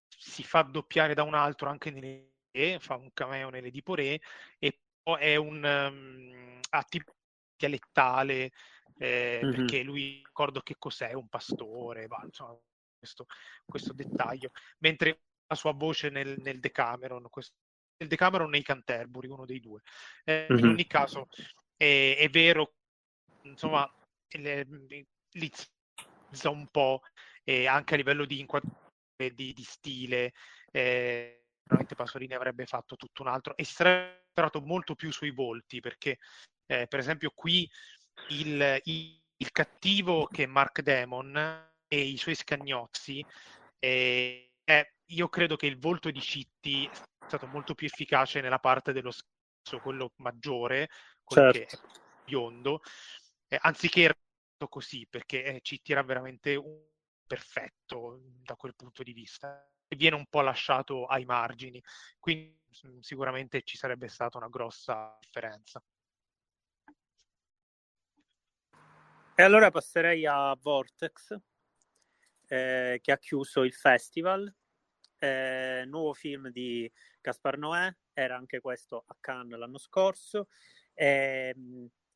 si 0.07 0.43
fa 0.43 0.61
doppiare 0.63 1.13
da 1.13 1.23
un 1.23 1.33
altro 1.33 1.69
anche 1.69 1.91
nelle 1.91 2.79
fa 2.79 2.95
un 2.95 3.11
cameo 3.13 3.49
nelle 3.49 3.71
Re 3.71 4.19
e 4.57 4.79
poi 5.01 5.21
è 5.21 5.35
un 5.35 5.63
um, 5.63 6.59
tipo 6.87 7.15
dialettale 7.55 8.51
eh, 8.97 9.39
mm-hmm. 9.43 9.55
perché 9.55 9.83
lui 9.83 10.21
ricordo 10.25 10.61
che 10.61 10.75
cos'è 10.77 11.13
un 11.13 11.27
pastore 11.27 12.07
va, 12.07 12.21
insomma, 12.23 12.57
questo, 12.97 13.25
questo 13.65 13.93
dettaglio 13.93 14.51
mentre 14.79 15.21
sua 15.55 15.73
voce 15.73 16.09
nel, 16.09 16.35
nel 16.39 16.59
Decameron, 16.59 17.27
questo, 17.29 17.55
nel 17.97 18.09
Decameron 18.09 18.49
nei 18.49 18.63
Canterbury, 18.63 19.27
uno 19.27 19.45
dei 19.45 19.59
due. 19.59 19.81
Eh, 20.23 20.47
mm-hmm. 20.49 20.63
In 20.63 20.69
ogni 20.69 20.87
caso 20.87 21.27
è, 21.75 22.15
è 22.17 22.29
vero, 22.29 22.73
insomma, 23.43 23.89
lizza 25.31 26.49
un 26.49 26.67
po' 26.67 27.01
eh, 27.43 27.67
anche 27.67 27.95
a 27.95 27.97
livello 27.97 28.25
di 28.25 28.39
inquadratura 28.39 28.87
di, 29.27 29.53
di, 29.53 29.63
stile. 29.63 30.33
Eh, 30.71 31.43
veramente 31.63 31.95
Pasolini 31.95 32.33
avrebbe 32.33 32.65
fatto 32.65 32.95
tutto 32.95 33.21
un 33.21 33.27
altro 33.27 33.55
e 33.57 33.63
si 33.63 33.73
sarebbe 33.73 34.27
centrato 34.33 34.61
molto 34.61 34.95
più 34.95 35.11
sui 35.11 35.31
volti 35.31 35.81
perché 35.81 36.17
eh, 36.65 36.87
per 36.87 36.99
esempio 36.99 37.31
qui 37.35 37.69
il, 38.29 38.81
il, 38.85 39.21
il, 39.37 39.51
cattivo 39.51 40.25
che 40.27 40.43
è 40.43 40.47
Mark 40.47 40.81
Damon 40.81 41.35
e 41.87 41.99
i 41.99 42.17
suoi 42.17 42.35
scagnozzi 42.35 43.25
eh, 43.79 44.48
è 44.69 44.93
io 45.11 45.27
credo 45.29 45.55
che 45.55 45.65
il 45.65 45.79
volto 45.79 46.11
di 46.11 46.21
Citti 46.21 46.87
sia 46.91 47.27
stato 47.27 47.47
molto 47.47 47.73
più 47.73 47.87
efficace 47.87 48.41
nella 48.41 48.59
parte 48.59 48.93
dello 48.93 49.09
scherzo, 49.09 49.81
quello 49.81 50.11
maggiore, 50.17 50.89
quello 51.23 51.51
certo. 51.51 51.77
che 51.77 51.91
è 51.91 51.99
biondo, 52.25 52.81
eh, 53.47 53.57
anziché 53.59 54.15
così, 54.69 55.07
perché 55.09 55.43
eh, 55.43 55.61
Citti 55.61 55.91
era 55.91 56.03
veramente 56.03 56.55
un 56.55 56.83
perfetto 57.25 58.21
da 58.43 58.55
quel 58.55 58.75
punto 58.75 59.01
di 59.01 59.13
vista 59.13 59.67
e 59.87 59.95
viene 59.95 60.15
un 60.15 60.27
po' 60.27 60.41
lasciato 60.41 61.05
ai 61.05 61.25
margini, 61.25 61.81
quindi 62.19 62.59
sicuramente 62.99 63.63
ci 63.63 63.77
sarebbe 63.77 64.07
stata 64.07 64.37
una 64.37 64.49
grossa 64.49 65.17
differenza. 65.19 65.83
E 69.33 69.43
allora 69.43 69.71
passerei 69.71 70.27
a 70.27 70.55
Vortex, 70.59 71.35
eh, 72.49 72.99
che 73.01 73.11
ha 73.11 73.17
chiuso 73.17 73.63
il 73.63 73.73
festival, 73.73 74.53
eh, 75.19 75.83
nuovo 75.85 76.13
film 76.13 76.49
di 76.49 76.91
Gaspar 77.21 77.57
Noè, 77.57 77.93
era 78.13 78.35
anche 78.35 78.59
questo 78.59 79.03
a 79.05 79.15
Cannes 79.19 79.57
l'anno 79.57 79.77
scorso. 79.77 80.47
Eh, 80.93 81.53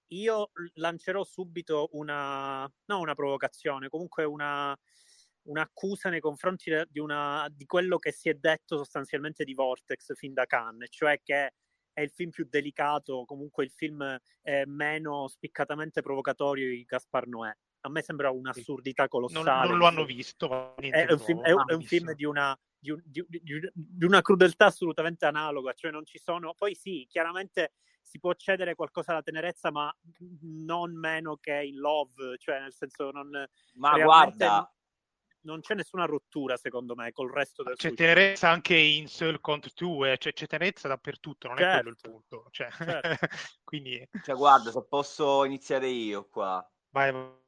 io 0.07 0.51
lancerò 0.75 1.23
subito 1.23 1.89
una, 1.93 2.69
no, 2.85 2.99
una 2.99 3.15
provocazione, 3.15 3.89
comunque 3.89 4.23
una, 4.23 4.77
un'accusa 5.43 6.09
nei 6.09 6.19
confronti 6.19 6.71
di, 6.89 6.99
una, 6.99 7.47
di 7.51 7.65
quello 7.65 7.97
che 7.97 8.11
si 8.11 8.29
è 8.29 8.33
detto 8.35 8.77
sostanzialmente 8.77 9.43
di 9.43 9.53
Vortex 9.53 10.15
fin 10.15 10.33
da 10.33 10.45
Cannes, 10.45 10.89
cioè 10.91 11.19
che 11.23 11.53
è 11.93 12.01
il 12.01 12.11
film 12.11 12.31
più 12.31 12.47
delicato, 12.49 13.23
comunque 13.25 13.63
il 13.63 13.71
film 13.71 14.17
eh, 14.41 14.65
meno 14.65 15.27
spiccatamente 15.27 16.01
provocatorio 16.01 16.69
di 16.69 16.83
Gaspar 16.83 17.27
Noè. 17.27 17.55
A 17.85 17.89
me 17.89 18.01
sembra 18.01 18.31
un'assurdità 18.31 19.07
colossale. 19.07 19.43
Non, 19.43 19.67
non 19.69 19.77
lo 19.77 19.85
hanno 19.87 20.05
visto. 20.05 20.75
È 20.77 21.11
un, 21.11 21.19
film, 21.19 21.41
è, 21.41 21.49
è 21.49 21.73
un 21.73 21.81
film 21.81 22.13
di 22.13 22.23
una, 22.23 22.57
di, 22.83 22.91
un, 22.91 23.01
di, 23.05 23.25
di 23.73 24.05
una, 24.05 24.21
crudeltà 24.21 24.65
assolutamente 24.65 25.25
analoga, 25.25 25.71
cioè 25.71 25.89
non 25.89 26.05
ci 26.05 26.19
sono. 26.19 26.53
Poi 26.53 26.75
sì, 26.75 27.07
chiaramente 27.09 27.71
si 28.01 28.19
può 28.19 28.33
cedere 28.33 28.75
qualcosa 28.75 29.11
alla 29.11 29.23
tenerezza, 29.23 29.71
ma 29.71 29.93
non 30.41 30.93
meno 30.93 31.37
che 31.37 31.63
in 31.63 31.77
Love, 31.77 32.37
cioè 32.37 32.59
nel 32.59 32.73
senso 32.73 33.11
non. 33.11 33.29
Ma 33.75 33.97
guarda, 33.97 34.69
non 35.43 35.61
c'è 35.61 35.75
nessuna 35.75 36.03
rottura, 36.03 36.57
secondo 36.57 36.93
me, 36.93 37.13
col 37.13 37.31
resto 37.31 37.63
del 37.63 37.75
C'è 37.75 37.89
successo. 37.89 38.13
tenerezza 38.13 38.49
anche 38.49 38.75
in 38.75 39.07
Soul 39.07 39.39
Count 39.39 39.71
2, 39.73 40.17
cioè, 40.17 40.33
c'è 40.33 40.45
tenerezza 40.45 40.89
dappertutto, 40.89 41.47
non 41.47 41.57
certo. 41.57 41.71
è 41.71 41.81
quello 41.81 41.89
il 41.89 42.11
punto. 42.11 42.47
Cioè, 42.51 42.69
certo. 42.69 43.27
quindi... 43.63 44.09
cioè, 44.23 44.35
guarda, 44.35 44.71
se 44.71 44.83
posso 44.83 45.45
iniziare 45.45 45.87
io 45.87 46.27
qua. 46.27 46.69
Vai. 46.89 47.41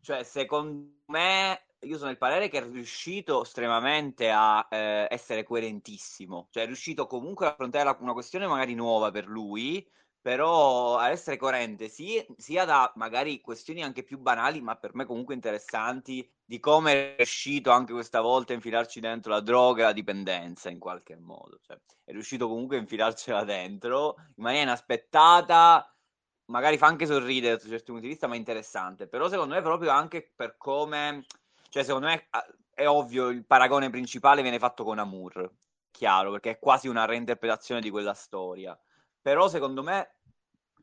Cioè, 0.00 0.24
secondo 0.24 1.02
me, 1.06 1.64
io 1.84 1.98
sono 1.98 2.10
il 2.10 2.18
parere 2.18 2.48
che 2.48 2.58
è 2.58 2.62
riuscito 2.62 3.42
estremamente 3.42 4.30
a 4.30 4.66
eh, 4.70 5.06
essere 5.10 5.42
coerentissimo. 5.44 6.48
Cioè, 6.50 6.64
è 6.64 6.66
riuscito 6.66 7.06
comunque 7.06 7.46
a 7.46 7.50
affrontare 7.50 7.96
una 8.00 8.12
questione 8.12 8.46
magari 8.46 8.74
nuova 8.74 9.10
per 9.10 9.26
lui, 9.26 9.86
però 10.20 10.96
ad 10.96 11.10
essere 11.10 11.36
coerente 11.36 11.88
sì, 11.88 12.24
sia 12.38 12.64
da 12.64 12.90
magari 12.96 13.42
questioni 13.42 13.82
anche 13.82 14.02
più 14.02 14.18
banali, 14.18 14.62
ma 14.62 14.74
per 14.76 14.94
me 14.94 15.04
comunque 15.04 15.34
interessanti, 15.34 16.26
di 16.42 16.58
come 16.60 16.92
è 16.92 17.16
riuscito 17.16 17.70
anche 17.70 17.92
questa 17.92 18.22
volta 18.22 18.52
a 18.52 18.56
infilarci 18.56 19.00
dentro 19.00 19.32
la 19.32 19.40
droga 19.40 19.82
e 19.82 19.84
la 19.84 19.92
dipendenza 19.92 20.70
in 20.70 20.78
qualche 20.78 21.16
modo. 21.16 21.58
Cioè, 21.60 21.78
è 22.04 22.12
riuscito 22.12 22.48
comunque 22.48 22.76
a 22.76 22.80
infilarcela 22.80 23.44
dentro 23.44 24.14
in 24.36 24.42
maniera 24.42 24.64
inaspettata, 24.64 25.94
magari 26.46 26.78
fa 26.78 26.86
anche 26.86 27.04
sorridere 27.04 27.56
da 27.56 27.68
certi 27.68 27.90
punti 27.90 28.06
di 28.06 28.12
vista, 28.12 28.26
ma 28.26 28.36
interessante. 28.36 29.06
Però 29.06 29.28
secondo 29.28 29.54
me 29.54 29.60
proprio 29.60 29.90
anche 29.90 30.32
per 30.34 30.56
come... 30.56 31.26
Cioè, 31.74 31.82
secondo 31.82 32.06
me 32.06 32.28
è 32.72 32.86
ovvio, 32.86 33.30
il 33.30 33.44
paragone 33.44 33.90
principale 33.90 34.42
viene 34.42 34.60
fatto 34.60 34.84
con 34.84 35.00
Amour, 35.00 35.50
chiaro, 35.90 36.30
perché 36.30 36.50
è 36.50 36.58
quasi 36.60 36.86
una 36.86 37.04
reinterpretazione 37.04 37.80
di 37.80 37.90
quella 37.90 38.14
storia. 38.14 38.80
Però 39.20 39.48
secondo 39.48 39.82
me 39.82 40.18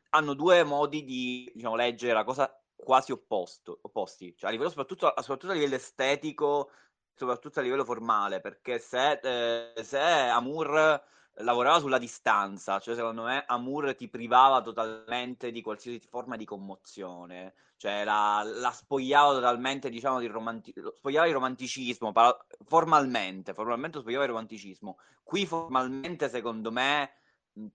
hanno 0.09 0.33
due 0.33 0.65
modi 0.65 1.05
di 1.05 1.49
diciamo, 1.55 1.77
leggere 1.77 2.11
la 2.11 2.25
cosa 2.25 2.53
quasi 2.75 3.13
opposto, 3.13 3.79
opposti, 3.83 4.35
cioè 4.35 4.49
a 4.49 4.51
livello 4.51 4.67
soprattutto, 4.67 5.13
soprattutto, 5.19 5.53
a 5.53 5.55
livello 5.55 5.75
estetico, 5.75 6.71
soprattutto 7.15 7.59
a 7.61 7.63
livello 7.63 7.85
formale, 7.85 8.41
perché 8.41 8.77
se, 8.77 9.71
eh, 9.73 9.83
se 9.85 9.97
Amour 9.97 11.01
lavorava 11.41 11.79
sulla 11.79 11.97
distanza, 11.97 12.79
cioè 12.79 12.95
secondo 12.95 13.23
me 13.23 13.43
Amour 13.45 13.95
ti 13.95 14.07
privava 14.07 14.61
totalmente 14.61 15.51
di 15.51 15.61
qualsiasi 15.61 15.99
forma 16.07 16.35
di 16.35 16.45
commozione, 16.45 17.53
cioè 17.77 18.03
la, 18.03 18.43
la 18.43 18.71
spogliava 18.71 19.33
totalmente, 19.33 19.89
diciamo, 19.89 20.19
di 20.19 20.27
romanti- 20.27 20.73
spogliava 20.95 21.27
il 21.27 21.33
romanticismo, 21.33 22.13
formalmente, 22.65 23.53
formalmente 23.53 23.99
spogliava 23.99 24.23
il 24.23 24.29
romanticismo. 24.29 24.97
Qui 25.23 25.45
formalmente, 25.45 26.29
secondo 26.29 26.71
me, 26.71 27.11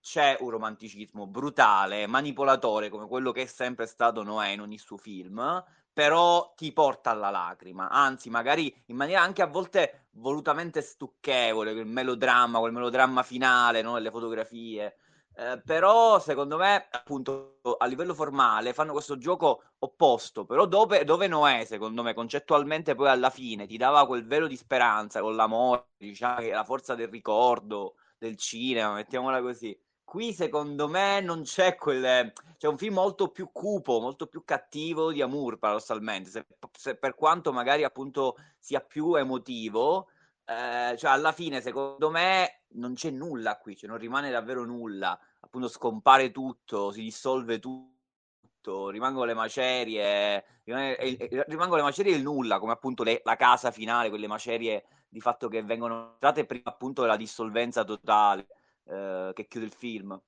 c'è 0.00 0.36
un 0.40 0.50
romanticismo 0.50 1.26
brutale, 1.26 2.06
manipolatore, 2.06 2.88
come 2.88 3.06
quello 3.06 3.32
che 3.32 3.42
è 3.42 3.46
sempre 3.46 3.86
stato 3.86 4.22
Noè 4.22 4.48
in 4.48 4.60
ogni 4.60 4.78
suo 4.78 4.96
film, 4.96 5.64
però 5.92 6.52
ti 6.54 6.72
porta 6.72 7.10
alla 7.10 7.30
lacrima, 7.30 7.88
anzi 7.88 8.28
magari 8.28 8.72
in 8.86 8.96
maniera 8.96 9.22
anche 9.22 9.42
a 9.42 9.46
volte 9.46 10.05
volutamente 10.16 10.82
stucchevole, 10.82 11.72
quel 11.72 11.86
melodramma, 11.86 12.58
quel 12.58 12.72
melodramma 12.72 13.22
finale, 13.22 13.82
no? 13.82 13.98
le 13.98 14.10
fotografie. 14.10 14.96
Eh, 15.38 15.60
però 15.64 16.18
secondo 16.18 16.56
me 16.56 16.88
appunto 16.90 17.58
a 17.78 17.84
livello 17.86 18.14
formale 18.14 18.72
fanno 18.72 18.92
questo 18.92 19.18
gioco 19.18 19.64
opposto 19.80 20.46
però 20.46 20.64
dove, 20.64 21.04
dove 21.04 21.26
Noè 21.26 21.66
secondo 21.66 22.02
me 22.02 22.14
concettualmente 22.14 22.94
poi 22.94 23.08
alla 23.10 23.28
fine 23.28 23.66
ti 23.66 23.76
dava 23.76 24.06
quel 24.06 24.24
velo 24.26 24.46
di 24.46 24.56
speranza 24.56 25.20
con 25.20 25.36
l'amore 25.36 25.88
diciamo 25.98 26.40
la 26.48 26.64
forza 26.64 26.94
del 26.94 27.08
ricordo 27.08 27.96
del 28.18 28.36
cinema, 28.36 28.94
mettiamola 28.94 29.40
così. 29.40 29.78
Qui 30.06 30.32
secondo 30.32 30.86
me 30.86 31.20
non 31.20 31.42
c'è 31.42 31.74
quel... 31.74 32.32
C'è 32.56 32.68
un 32.68 32.78
film 32.78 32.94
molto 32.94 33.28
più 33.32 33.50
cupo, 33.50 33.98
molto 33.98 34.28
più 34.28 34.44
cattivo 34.44 35.10
di 35.10 35.20
Amour, 35.20 35.58
paradossalmente. 35.58 36.30
Se, 36.30 36.46
se, 36.78 36.94
per 36.94 37.16
quanto 37.16 37.52
magari 37.52 37.82
appunto 37.82 38.36
sia 38.56 38.78
più 38.80 39.16
emotivo, 39.16 40.06
eh, 40.44 40.96
cioè 40.96 41.10
alla 41.10 41.32
fine 41.32 41.60
secondo 41.60 42.08
me 42.08 42.62
non 42.74 42.94
c'è 42.94 43.10
nulla 43.10 43.58
qui, 43.58 43.76
cioè 43.76 43.90
non 43.90 43.98
rimane 43.98 44.30
davvero 44.30 44.64
nulla. 44.64 45.18
Appunto 45.40 45.66
scompare 45.66 46.30
tutto, 46.30 46.92
si 46.92 47.02
dissolve 47.02 47.58
tutto, 47.58 48.90
rimangono 48.90 49.24
le 49.24 49.34
macerie, 49.34 50.44
rimangono 50.62 51.76
le 51.76 51.82
macerie 51.82 52.14
il 52.14 52.22
nulla, 52.22 52.60
come 52.60 52.72
appunto 52.72 53.02
le, 53.02 53.22
la 53.24 53.34
casa 53.34 53.72
finale, 53.72 54.08
quelle 54.08 54.28
macerie 54.28 54.84
di 55.08 55.20
fatto 55.20 55.48
che 55.48 55.64
vengono 55.64 56.12
entrate 56.12 56.46
prima 56.46 56.70
appunto 56.70 57.02
della 57.02 57.16
dissolvenza 57.16 57.82
totale 57.82 58.46
eh, 58.86 59.32
che 59.34 59.46
chiude 59.46 59.66
il 59.66 59.72
film. 59.72 60.20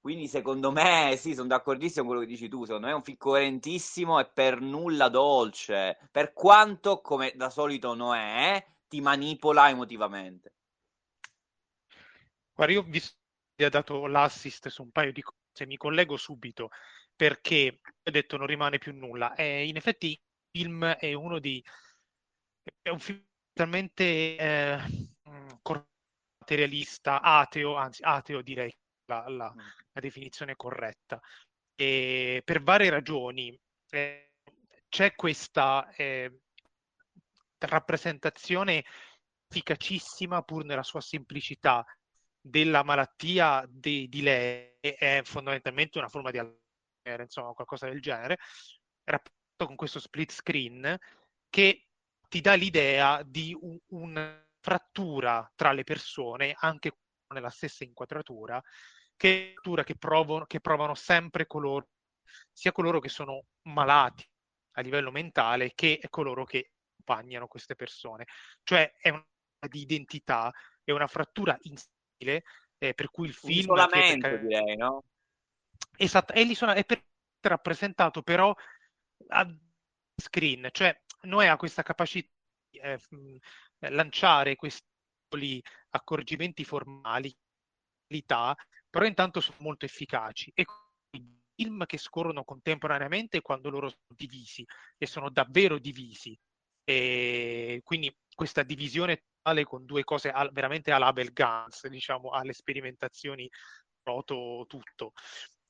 Quindi 0.00 0.28
secondo 0.28 0.70
me, 0.70 1.16
sì, 1.16 1.32
sono 1.32 1.48
d'accordissimo 1.48 2.04
con 2.04 2.14
quello 2.14 2.20
che 2.20 2.34
dici 2.34 2.48
tu, 2.48 2.64
secondo 2.64 2.86
me 2.86 2.92
è 2.92 2.94
un 2.94 3.02
film 3.02 3.16
coerentissimo 3.16 4.20
e 4.20 4.26
per 4.26 4.60
nulla 4.60 5.08
dolce, 5.08 5.98
per 6.10 6.34
quanto, 6.34 7.00
come 7.00 7.32
da 7.34 7.48
solito 7.48 7.94
non 7.94 8.14
è, 8.14 8.62
ti 8.86 9.00
manipola 9.00 9.70
emotivamente. 9.70 10.52
Guarda, 12.52 12.74
io 12.74 12.82
vi 12.82 13.00
ho 13.64 13.68
dato 13.70 14.06
l'assist 14.06 14.68
su 14.68 14.82
un 14.82 14.90
paio 14.90 15.10
di 15.10 15.22
cose, 15.22 15.66
mi 15.66 15.78
collego 15.78 16.18
subito, 16.18 16.68
perché 17.16 17.80
ho 18.02 18.10
detto 18.10 18.36
non 18.36 18.46
rimane 18.46 18.76
più 18.76 18.92
nulla. 18.92 19.34
E 19.34 19.66
in 19.66 19.76
effetti 19.76 20.08
il 20.08 20.20
film 20.50 20.84
è 20.84 21.14
uno 21.14 21.38
di... 21.38 21.64
è 22.82 22.90
un 22.90 22.98
film 22.98 23.24
talmente 23.54 24.36
eh, 24.36 24.78
mm, 25.30 25.48
materialista, 26.44 27.22
ateo, 27.22 27.74
anzi 27.74 28.02
ateo 28.02 28.42
direi 28.42 28.70
la, 29.06 29.24
la, 29.28 29.52
mm. 29.52 29.58
la 29.92 30.00
definizione 30.00 30.54
corretta. 30.54 31.20
E 31.74 32.42
per 32.44 32.62
varie 32.62 32.90
ragioni 32.90 33.58
eh, 33.90 34.32
c'è 34.88 35.14
questa 35.14 35.90
eh, 35.96 36.40
rappresentazione 37.58 38.84
efficacissima 39.48 40.42
pur 40.42 40.64
nella 40.64 40.82
sua 40.82 41.00
semplicità 41.00 41.84
della 42.40 42.82
malattia 42.82 43.64
de, 43.68 44.06
di 44.08 44.22
lei 44.22 44.76
è 44.80 45.22
fondamentalmente 45.24 45.98
una 45.98 46.08
forma 46.08 46.30
di 46.30 46.38
alzheimer, 46.38 47.20
insomma 47.20 47.52
qualcosa 47.52 47.88
del 47.88 48.02
genere, 48.02 48.38
rapportato 49.04 49.66
con 49.66 49.76
questo 49.76 49.98
split 49.98 50.30
screen 50.30 50.98
che 51.48 51.86
ti 52.28 52.40
dà 52.40 52.54
l'idea 52.54 53.22
di 53.22 53.56
un, 53.58 53.78
una 53.88 54.44
frattura 54.64 55.52
tra 55.54 55.72
le 55.72 55.84
persone, 55.84 56.56
anche 56.58 56.96
nella 57.34 57.50
stessa 57.50 57.84
inquadratura, 57.84 58.62
che, 59.14 59.52
che, 59.84 59.96
provano, 59.96 60.46
che 60.46 60.60
provano 60.60 60.94
sempre 60.94 61.46
coloro, 61.46 61.90
sia 62.50 62.72
coloro 62.72 62.98
che 62.98 63.10
sono 63.10 63.44
malati 63.68 64.26
a 64.76 64.80
livello 64.80 65.10
mentale 65.10 65.74
che 65.74 66.00
coloro 66.08 66.44
che 66.46 66.70
accompagnano 66.96 67.46
queste 67.46 67.74
persone. 67.76 68.24
Cioè 68.62 68.94
è 68.98 69.10
una 69.10 69.22
di 69.68 69.82
identità, 69.82 70.50
è 70.82 70.92
una 70.92 71.08
frattura 71.08 71.58
in 71.64 71.76
stile, 71.76 72.44
eh, 72.78 72.94
per 72.94 73.10
cui 73.10 73.26
il 73.26 73.34
film... 73.34 73.58
isolamento, 73.58 74.28
perché... 74.28 74.46
direi, 74.46 74.76
no? 74.76 75.04
Esatto, 75.98 76.32
è, 76.32 76.42
è 76.46 76.84
per... 76.86 77.04
rappresentato 77.42 78.22
però 78.22 78.54
a 79.28 79.46
screen, 80.16 80.70
cioè 80.72 80.98
Noè 81.22 81.48
ha 81.48 81.56
questa 81.58 81.82
capacità 81.82 82.30
di 82.70 82.78
eh, 82.78 82.98
lanciare 83.78 84.56
questi 84.56 85.62
accorgimenti 85.90 86.64
formali, 86.64 87.34
però 88.90 89.04
intanto 89.06 89.40
sono 89.40 89.56
molto 89.60 89.84
efficaci. 89.84 90.50
E 90.54 90.64
i 91.16 91.40
film 91.54 91.84
che 91.86 91.98
scorrono 91.98 92.44
contemporaneamente 92.44 93.40
quando 93.40 93.70
loro 93.70 93.88
sono 93.88 94.14
divisi 94.16 94.64
e 94.96 95.06
sono 95.06 95.30
davvero 95.30 95.78
divisi. 95.78 96.38
E 96.84 97.80
quindi 97.82 98.14
questa 98.34 98.62
divisione 98.62 99.24
totale 99.44 99.64
con 99.64 99.84
due 99.84 100.04
cose 100.04 100.30
al, 100.30 100.50
veramente 100.52 100.92
alla 100.92 101.06
Abel 101.06 101.32
Guns, 101.32 101.86
diciamo, 101.88 102.30
alle 102.30 102.52
sperimentazioni 102.52 103.48
proto 104.02 104.64
tutto. 104.68 105.12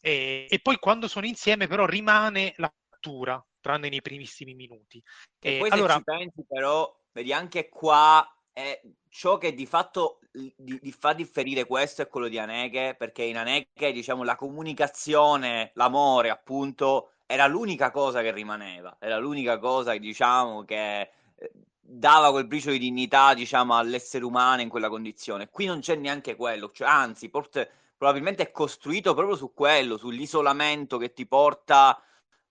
E, 0.01 0.47
e, 0.51 0.59
poi 0.61 0.79
quando 0.79 1.09
sono 1.09 1.25
insieme 1.27 1.67
però 1.67 1.87
rimane 1.87 2.53
la 2.57 2.73
fattura 2.89 3.43
tranne 3.61 3.89
nei 3.89 4.03
primissimi 4.03 4.55
minuti. 4.55 5.03
E, 5.39 5.57
e 5.57 5.59
poi 5.59 5.71
allora... 5.71 5.99
pensi 6.01 6.45
però, 6.47 6.93
vedi 7.15 7.33
anche 7.33 7.69
qua 7.69 8.29
è 8.53 8.81
ciò 9.09 9.39
che 9.39 9.55
di 9.55 9.67
fatto 9.67 10.19
di, 10.31 10.79
di 10.83 10.93
fa 10.93 11.13
differire 11.13 11.65
questo 11.65 12.03
è 12.03 12.09
quello 12.09 12.29
di 12.29 12.39
Aneke, 12.39 12.97
perché 12.99 13.23
in 13.23 13.37
Aneke, 13.37 13.93
diciamo, 13.93 14.25
la 14.25 14.35
comunicazione, 14.35 15.71
l'amore, 15.75 16.31
appunto, 16.31 17.13
era 17.27 17.47
l'unica 17.47 17.91
cosa 17.91 18.21
che 18.21 18.33
rimaneva, 18.33 18.97
era 18.99 19.19
l'unica 19.19 19.59
cosa, 19.59 19.97
diciamo, 19.97 20.65
che 20.65 21.01
eh, 21.37 21.53
dava 21.81 22.31
quel 22.31 22.47
briciolo 22.47 22.73
di 22.73 22.81
dignità, 22.81 23.33
diciamo, 23.35 23.77
all'essere 23.77 24.25
umano 24.25 24.63
in 24.63 24.69
quella 24.69 24.89
condizione. 24.89 25.49
Qui 25.51 25.67
non 25.67 25.81
c'è 25.81 25.95
neanche 25.95 26.35
quello, 26.35 26.71
cioè, 26.73 26.89
anzi, 26.89 27.29
porta, 27.29 27.67
probabilmente 27.97 28.43
è 28.43 28.51
costruito 28.51 29.15
proprio 29.15 29.37
su 29.37 29.53
quello, 29.55 29.97
sull'isolamento 29.97 30.99
che 30.99 31.13
ti 31.13 31.27
porta, 31.27 32.01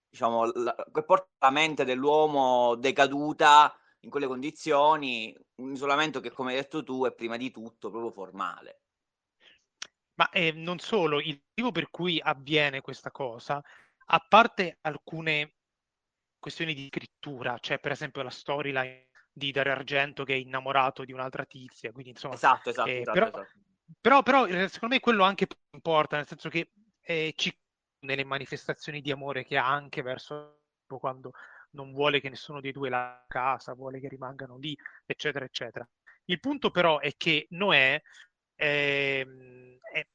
diciamo, 0.10 0.46
la, 0.54 0.74
che 0.92 1.04
porta 1.04 1.28
la 1.40 1.52
mente 1.52 1.84
dell'uomo 1.84 2.76
decaduta 2.76 3.76
in 4.04 4.10
quelle 4.10 4.28
condizioni, 4.28 5.36
un 5.56 5.72
isolamento 5.72 6.20
che, 6.20 6.32
come 6.32 6.52
hai 6.52 6.58
detto 6.58 6.84
tu, 6.84 7.06
è 7.06 7.14
prima 7.14 7.38
di 7.38 7.52
tutto 7.52 7.90
proprio 7.90 8.12
formale. 8.12 8.82
Ma 10.16 10.30
eh, 10.30 10.52
non 10.52 10.80
solo, 10.80 11.20
il 11.20 11.42
motivo 11.48 11.72
per 11.72 11.90
cui 11.90 12.20
avviene 12.22 12.82
questa 12.82 13.12
cosa, 13.12 13.64
a 14.06 14.26
parte 14.28 14.78
alcune 14.82 15.56
questioni 16.38 16.74
di 16.74 16.88
scrittura, 16.88 17.58
cioè 17.60 17.80
per 17.80 17.92
esempio 17.92 18.22
la 18.22 18.30
storyline 18.30 19.08
di 19.32 19.52
Dario 19.52 19.72
Argento 19.72 20.24
che 20.24 20.34
è 20.34 20.38
innamorato 20.38 21.06
di 21.06 21.14
un'altra 21.14 21.46
tizia, 21.46 21.92
quindi 21.92 22.12
insomma... 22.12 22.36
Esatto, 22.36 22.70
esatto, 22.70 22.90
eh, 22.90 23.00
esatto, 23.00 23.14
però, 23.14 23.28
esatto. 23.28 23.52
Però, 24.00 24.24
però, 24.24 24.46
eh, 24.46 24.68
secondo 24.68 24.96
me 24.96 25.00
quello 25.00 25.24
anche 25.24 25.48
importa, 25.72 26.18
nel 26.18 26.28
senso 26.28 26.50
che 26.50 26.72
eh, 27.02 27.34
ci 27.36 27.56
nelle 28.04 28.26
manifestazioni 28.26 29.02
di 29.02 29.12
amore 29.12 29.46
che 29.46 29.58
ha 29.58 29.66
anche 29.66 30.02
verso 30.02 30.60
quando 30.86 31.32
non 31.74 31.92
vuole 31.92 32.20
che 32.20 32.30
nessuno 32.30 32.62
dei 32.62 32.72
due 32.72 32.90
la 32.90 33.24
casa, 33.28 33.74
vuole 33.74 34.00
che 34.00 34.08
rimangano 34.08 34.58
lì, 34.58 34.78
eccetera, 35.06 35.46
eccetera. 35.46 35.88
Il 36.26 36.40
punto 36.40 36.72
però 36.72 37.00
è 37.00 37.14
che 37.18 37.48
Noè 37.50 38.02
eh, 38.56 39.28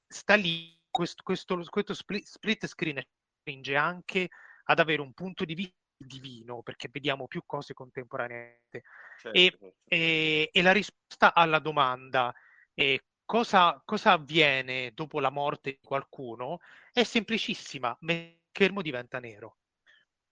sta 0.06 0.34
lì, 0.34 0.78
questo, 0.90 1.22
questo, 1.22 1.62
questo 1.68 1.94
split, 1.94 2.24
split 2.24 2.66
screen 2.66 3.02
spinge 3.40 3.76
anche 3.76 4.28
ad 4.64 4.78
avere 4.78 5.02
un 5.02 5.12
punto 5.12 5.44
di 5.44 5.54
vista 5.54 5.76
divino, 5.96 6.62
perché 6.62 6.88
vediamo 6.90 7.26
più 7.26 7.42
cose 7.44 7.74
contemporaneamente. 7.74 8.82
Certo, 9.20 9.38
e, 9.38 9.50
certo. 9.50 9.74
E, 9.84 10.50
e, 10.52 10.62
la 10.62 10.72
risposta 10.72 11.34
alla 11.34 11.58
domanda 11.58 12.32
eh, 12.74 13.04
cosa, 13.24 13.80
cosa 13.84 14.12
avviene 14.12 14.92
dopo 14.94 15.20
la 15.20 15.30
morte 15.30 15.72
di 15.72 15.80
qualcuno 15.82 16.60
è 16.92 17.02
semplicissima, 17.02 17.96
lo 18.00 18.14
schermo 18.50 18.82
diventa 18.82 19.18
nero. 19.18 19.56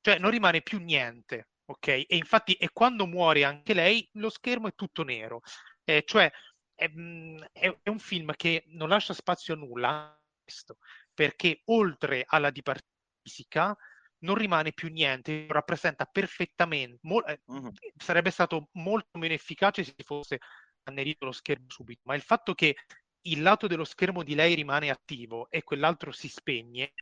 Cioè 0.06 0.20
non 0.20 0.30
rimane 0.30 0.62
più 0.62 0.78
niente, 0.78 1.48
ok? 1.64 1.88
E 1.88 2.06
infatti 2.10 2.52
e 2.52 2.70
quando 2.72 3.08
muore 3.08 3.42
anche 3.42 3.74
lei, 3.74 4.08
lo 4.12 4.30
schermo 4.30 4.68
è 4.68 4.74
tutto 4.76 5.02
nero. 5.02 5.40
Eh, 5.82 6.04
cioè 6.06 6.30
è, 6.76 6.88
mm, 6.88 7.38
è, 7.50 7.76
è, 7.82 7.88
un 7.88 7.98
film 7.98 8.32
che 8.36 8.62
non 8.68 8.88
lascia 8.88 9.14
spazio 9.14 9.54
a 9.54 9.56
nulla, 9.56 10.16
perché 11.12 11.62
oltre 11.64 12.22
alla 12.24 12.50
dipartita 12.50 12.86
fisica 13.20 13.76
non 14.18 14.36
rimane 14.36 14.72
più 14.72 14.90
niente, 14.90 15.46
rappresenta 15.48 16.04
perfettamente, 16.04 16.98
mo- 17.02 17.24
uh-huh. 17.44 17.72
sarebbe 17.96 18.30
stato 18.30 18.68
molto 18.74 19.18
meno 19.18 19.34
efficace 19.34 19.82
se 19.82 19.94
fosse 20.04 20.38
annerito 20.84 21.24
lo 21.24 21.32
schermo 21.32 21.66
subito, 21.68 22.02
ma 22.04 22.14
il 22.14 22.22
fatto 22.22 22.54
che 22.54 22.76
il 23.22 23.42
lato 23.42 23.66
dello 23.66 23.82
schermo 23.82 24.22
di 24.22 24.36
lei 24.36 24.54
rimane 24.54 24.88
attivo 24.88 25.50
e 25.50 25.64
quell'altro 25.64 26.12
si 26.12 26.28
spegne 26.28 26.92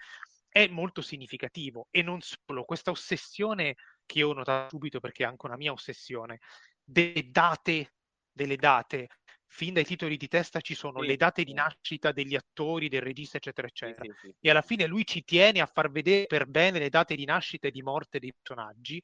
è 0.55 0.69
molto 0.69 1.03
significativo 1.03 1.89
e 1.91 2.01
non 2.03 2.21
solo 2.21 2.63
questa 2.63 2.93
ossessione 2.93 3.75
che 4.07 4.21
io 4.21 4.29
ho 4.29 4.33
notato 4.35 4.69
subito 4.69 5.01
perché 5.01 5.25
è 5.25 5.27
anche 5.27 5.47
una 5.47 5.57
mia 5.57 5.73
ossessione 5.73 6.39
delle 6.81 7.29
date 7.29 7.95
delle 8.31 8.55
date 8.55 9.09
fin 9.47 9.75
dai 9.75 9.85
titoli 9.85 10.17
di 10.17 10.29
testa 10.29 10.61
ci 10.61 10.77
sono 10.77 11.01
sì, 11.01 11.09
le 11.09 11.17
date 11.17 11.41
sì. 11.41 11.49
di 11.49 11.55
nascita 11.55 12.13
degli 12.13 12.37
attori, 12.37 12.89
del 12.89 13.03
regista, 13.03 13.37
eccetera, 13.37 13.67
eccetera. 13.67 14.15
Sì, 14.21 14.33
e 14.41 14.51
alla 14.51 14.63
fine 14.63 14.87
lui 14.87 15.05
ci 15.05 15.25
tiene 15.25 15.61
a 15.61 15.67
far 15.67 15.91
vedere 15.91 16.27
per 16.27 16.47
bene 16.47 16.79
le 16.79 16.89
date 16.89 17.17
di 17.17 17.25
nascita 17.25 17.67
e 17.67 17.73
di 17.73 17.83
morte 17.83 18.21
dei 18.21 18.33
personaggi, 18.33 19.03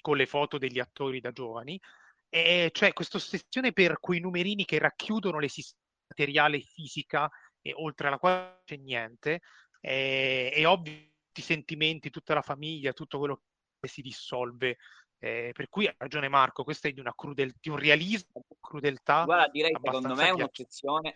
con 0.00 0.16
le 0.16 0.26
foto 0.26 0.58
degli 0.58 0.80
attori 0.80 1.20
da 1.20 1.32
giovani. 1.32 1.80
E 2.28 2.70
cioè 2.72 2.92
questa 2.92 3.16
ossessione 3.16 3.72
per 3.72 3.98
quei 4.00 4.20
numerini 4.20 4.64
che 4.64 4.78
racchiudono 4.78 5.38
l'esistenza 5.38 5.86
materiale 6.08 6.60
fisica 6.60 7.30
e 7.60 7.72
oltre 7.74 8.08
alla 8.08 8.18
quale 8.18 8.62
c'è 8.64 8.76
niente, 8.76 9.40
è, 9.80 10.50
è 10.54 10.66
ovvio 10.66 10.92
i 11.38 11.42
sentimenti, 11.42 12.10
tutta 12.10 12.34
la 12.34 12.42
famiglia, 12.42 12.92
tutto 12.92 13.18
quello 13.18 13.42
che 13.78 13.88
si 13.88 14.02
dissolve. 14.02 14.78
Eh, 15.20 15.52
per 15.54 15.68
cui 15.68 15.86
ha 15.86 15.94
ragione 15.96 16.28
Marco, 16.28 16.64
questa 16.64 16.88
è 16.88 16.92
di, 16.92 17.00
una 17.00 17.14
crudel- 17.14 17.54
di 17.60 17.70
un 17.70 17.76
realismo, 17.76 18.44
crudeltà. 18.60 19.24
Guarda, 19.24 19.48
direi 19.48 19.76
secondo 19.82 20.14
me 20.14 20.28
è 20.28 20.30
un'eccezione 20.30 21.14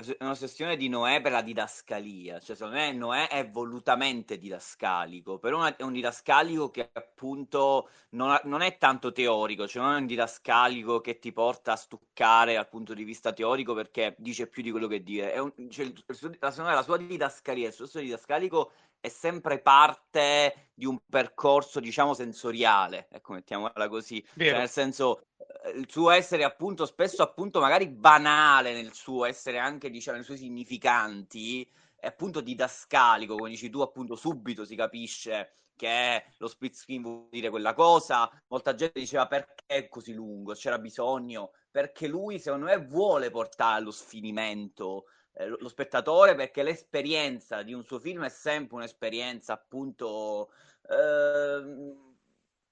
è 0.00 0.22
un'ossessione 0.24 0.76
di 0.76 0.88
Noè 0.88 1.20
per 1.20 1.32
la 1.32 1.42
didascalia, 1.42 2.40
cioè 2.40 2.56
secondo 2.56 2.78
me 2.78 2.92
Noè 2.92 3.28
è 3.28 3.48
volutamente 3.48 4.38
didascalico, 4.38 5.38
però 5.38 5.64
è 5.64 5.82
un 5.82 5.92
didascalico 5.92 6.70
che 6.70 6.90
appunto 6.92 7.88
non, 8.10 8.30
ha, 8.30 8.40
non, 8.44 8.62
è 8.62 8.78
tanto 8.78 9.12
teorico, 9.12 9.66
cioè 9.66 9.82
non 9.82 9.94
è 9.94 9.98
un 9.98 10.06
didascalico 10.06 11.00
che 11.00 11.18
ti 11.18 11.32
porta 11.32 11.72
a 11.72 11.76
stuccare 11.76 12.54
dal 12.54 12.68
punto 12.68 12.94
di 12.94 13.04
vista 13.04 13.32
teorico 13.32 13.74
perché 13.74 14.14
dice 14.18 14.46
più 14.46 14.62
di 14.62 14.70
quello 14.70 14.86
che 14.86 15.02
dire, 15.02 15.38
un, 15.38 15.52
cioè, 15.70 15.92
la, 16.38 16.54
la, 16.56 16.82
sua 16.82 16.96
didascalia, 16.96 17.68
il 17.68 17.72
suo 17.72 18.00
didascalico 18.00 18.72
è 19.00 19.08
sempre 19.08 19.60
parte 19.60 20.70
di 20.74 20.84
un 20.84 20.98
percorso, 21.08 21.80
diciamo, 21.80 22.14
sensoriale, 22.14 23.08
ecco, 23.10 23.32
mettiamola 23.32 23.88
così, 23.88 24.24
cioè, 24.36 24.58
nel 24.58 24.68
senso 24.68 25.26
eh, 25.64 25.70
il 25.70 25.88
suo 25.88 26.10
essere 26.10 26.44
appunto 26.44 26.86
spesso 26.86 27.22
appunto 27.22 27.60
magari 27.60 27.88
banale 27.88 28.72
nel 28.72 28.92
suo 28.92 29.24
essere 29.24 29.58
anche 29.58 29.90
diciamo 29.90 30.16
nei 30.16 30.24
suoi 30.24 30.38
significanti 30.38 31.68
è 32.00 32.06
appunto 32.06 32.40
didascalico. 32.40 33.36
Come 33.36 33.50
dici 33.50 33.70
tu 33.70 33.80
appunto 33.80 34.16
subito 34.16 34.64
si 34.64 34.74
capisce 34.74 35.54
che 35.76 36.24
lo 36.38 36.48
split 36.48 36.74
screen 36.74 37.02
vuol 37.02 37.28
dire 37.30 37.50
quella 37.50 37.74
cosa. 37.74 38.28
Molta 38.48 38.74
gente 38.74 38.98
diceva 38.98 39.26
perché 39.26 39.64
è 39.66 39.88
così 39.88 40.12
lungo? 40.12 40.54
C'era 40.54 40.78
bisogno? 40.78 41.52
Perché 41.70 42.08
lui 42.08 42.38
secondo 42.38 42.66
me 42.66 42.78
vuole 42.78 43.30
portare 43.30 43.78
allo 43.78 43.90
sfinimento 43.90 45.04
eh, 45.32 45.46
lo, 45.46 45.68
spettatore 45.68 46.34
perché 46.34 46.62
l'esperienza 46.62 47.62
di 47.62 47.72
un 47.72 47.84
suo 47.84 47.98
film 47.98 48.24
è 48.24 48.28
sempre 48.28 48.76
un'esperienza 48.76 49.52
appunto 49.54 50.50
eh, 50.88 51.94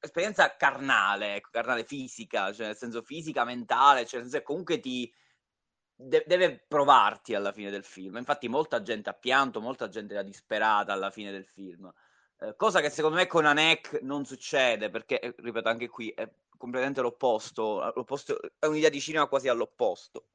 esperienza 0.01 0.57
carnale, 0.57 1.37
ecco, 1.37 1.51
carnale 1.51 1.85
fisica, 1.85 2.53
cioè 2.53 2.67
nel 2.67 2.77
senso 2.77 3.03
fisica, 3.03 3.45
mentale, 3.45 4.07
cioè 4.07 4.21
nel 4.21 4.31
senso 4.31 4.45
comunque 4.45 4.81
ti 4.81 5.13
de- 5.95 6.25
deve 6.27 6.65
provarti 6.67 7.35
alla 7.35 7.53
fine 7.53 7.71
del 7.71 7.85
film. 7.85 8.17
Infatti 8.17 8.49
molta 8.49 8.83
gente 8.83 9.11
ha 9.11 9.15
pianto, 9.15 9.61
molta 9.61 9.89
gente 9.89 10.15
era 10.15 10.23
disperata 10.23 10.93
alla 10.93 11.11
fine 11.11 11.33
del 11.33 11.47
film. 11.47 11.93
Eh, 12.41 12.55
cosa 12.57 12.81
che 12.81 12.91
secondo 12.91 13.17
me 13.17 13.27
con 13.27 13.45
Anek 13.45 14.01
non 14.03 14.25
succede, 14.25 14.91
perché, 14.91 15.19
eh, 15.21 15.35
ripeto, 15.37 15.69
anche 15.69 15.89
qui 15.89 16.11
è 16.11 16.29
completamente 16.57 17.01
l'opposto, 17.01 17.93
l'opposto 17.95 18.39
è 18.59 18.67
un'idea 18.67 18.91
di 18.91 19.01
cinema 19.01 19.27
quasi 19.27 19.49
all'opposto. 19.49 20.27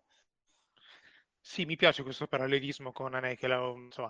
Sì, 1.45 1.65
mi 1.65 1.75
piace 1.75 2.03
questo 2.03 2.25
parallelismo 2.25 2.93
con 2.93 3.13
Anè, 3.13 3.35
che 3.35 3.47
l'avevo, 3.47 3.75
insomma, 3.75 4.07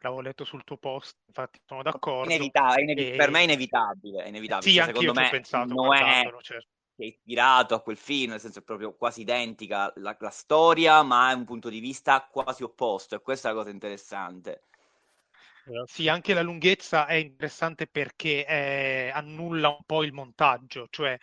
l'avevo 0.00 0.20
letto 0.20 0.44
sul 0.44 0.64
tuo 0.64 0.78
post, 0.78 1.16
infatti 1.26 1.60
sono 1.64 1.82
d'accordo. 1.82 2.32
Inevita- 2.32 2.74
inevi- 2.80 3.12
e... 3.12 3.16
Per 3.16 3.30
me 3.30 3.38
è 3.38 3.42
inevitabile, 3.44 4.24
è 4.24 4.28
inevitabile. 4.28 4.68
Sì, 4.68 4.76
cioè, 4.76 4.86
secondo 4.86 5.14
me 5.14 5.28
pensato, 5.30 5.74
non 5.74 5.94
è 5.94 6.28
certo. 6.40 6.66
che 6.96 7.04
è 7.04 7.06
ispirato 7.06 7.76
a 7.76 7.82
quel 7.82 7.96
film, 7.96 8.32
nel 8.32 8.40
senso 8.40 8.58
è 8.58 8.62
proprio 8.62 8.96
quasi 8.96 9.20
identica 9.20 9.92
la, 9.96 10.16
la 10.18 10.30
storia, 10.30 11.02
ma 11.02 11.30
è 11.30 11.34
un 11.34 11.44
punto 11.44 11.68
di 11.68 11.78
vista 11.78 12.26
quasi 12.28 12.64
opposto, 12.64 13.14
e 13.14 13.20
questa 13.20 13.48
è 13.48 13.52
la 13.52 13.58
cosa 13.58 13.70
interessante. 13.70 14.64
Sì, 15.84 16.08
anche 16.08 16.34
la 16.34 16.42
lunghezza 16.42 17.06
è 17.06 17.14
interessante 17.14 17.86
perché 17.86 18.44
eh, 18.44 19.10
annulla 19.14 19.68
un 19.68 19.84
po' 19.86 20.02
il 20.02 20.12
montaggio, 20.12 20.88
cioè 20.90 21.16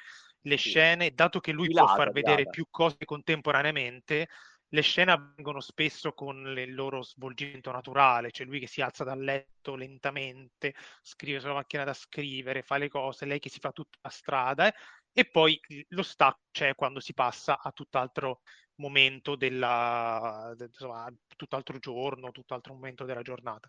le 0.43 0.57
sì. 0.57 0.69
scene, 0.69 1.13
dato 1.13 1.41
che 1.41 1.51
lui 1.51 1.67
dilata, 1.67 1.87
può 1.87 1.97
far 1.97 2.11
vedere 2.13 2.37
dilata. 2.37 2.49
più 2.49 2.65
cose 2.69 2.97
contemporaneamente, 3.03 4.29
le 4.69 4.81
scene 4.81 5.11
avvengono 5.11 5.59
spesso 5.59 6.13
con 6.13 6.53
il 6.57 6.73
loro 6.73 7.01
svolgimento 7.01 7.71
naturale, 7.71 8.31
cioè 8.31 8.45
lui 8.45 8.59
che 8.59 8.67
si 8.67 8.81
alza 8.81 9.03
dal 9.03 9.19
letto 9.19 9.75
lentamente, 9.75 10.75
scrive 11.01 11.39
sulla 11.39 11.53
macchina 11.53 11.83
da 11.83 11.93
scrivere, 11.93 12.61
fa 12.61 12.77
le 12.77 12.87
cose, 12.89 13.25
lei 13.25 13.39
che 13.39 13.49
si 13.49 13.59
fa 13.59 13.71
tutta 13.71 13.97
la 14.01 14.09
strada 14.09 14.73
e 15.11 15.25
poi 15.25 15.59
lo 15.89 16.03
stacco 16.03 16.41
c'è 16.51 16.75
quando 16.75 16.99
si 16.99 17.13
passa 17.13 17.59
a 17.59 17.71
tutt'altro 17.71 18.41
momento 18.75 19.35
della, 19.35 20.53
insomma, 20.57 21.11
tutt'altro 21.35 21.77
giorno, 21.79 22.31
tutt'altro 22.31 22.73
momento 22.73 23.05
della 23.05 23.21
giornata. 23.21 23.67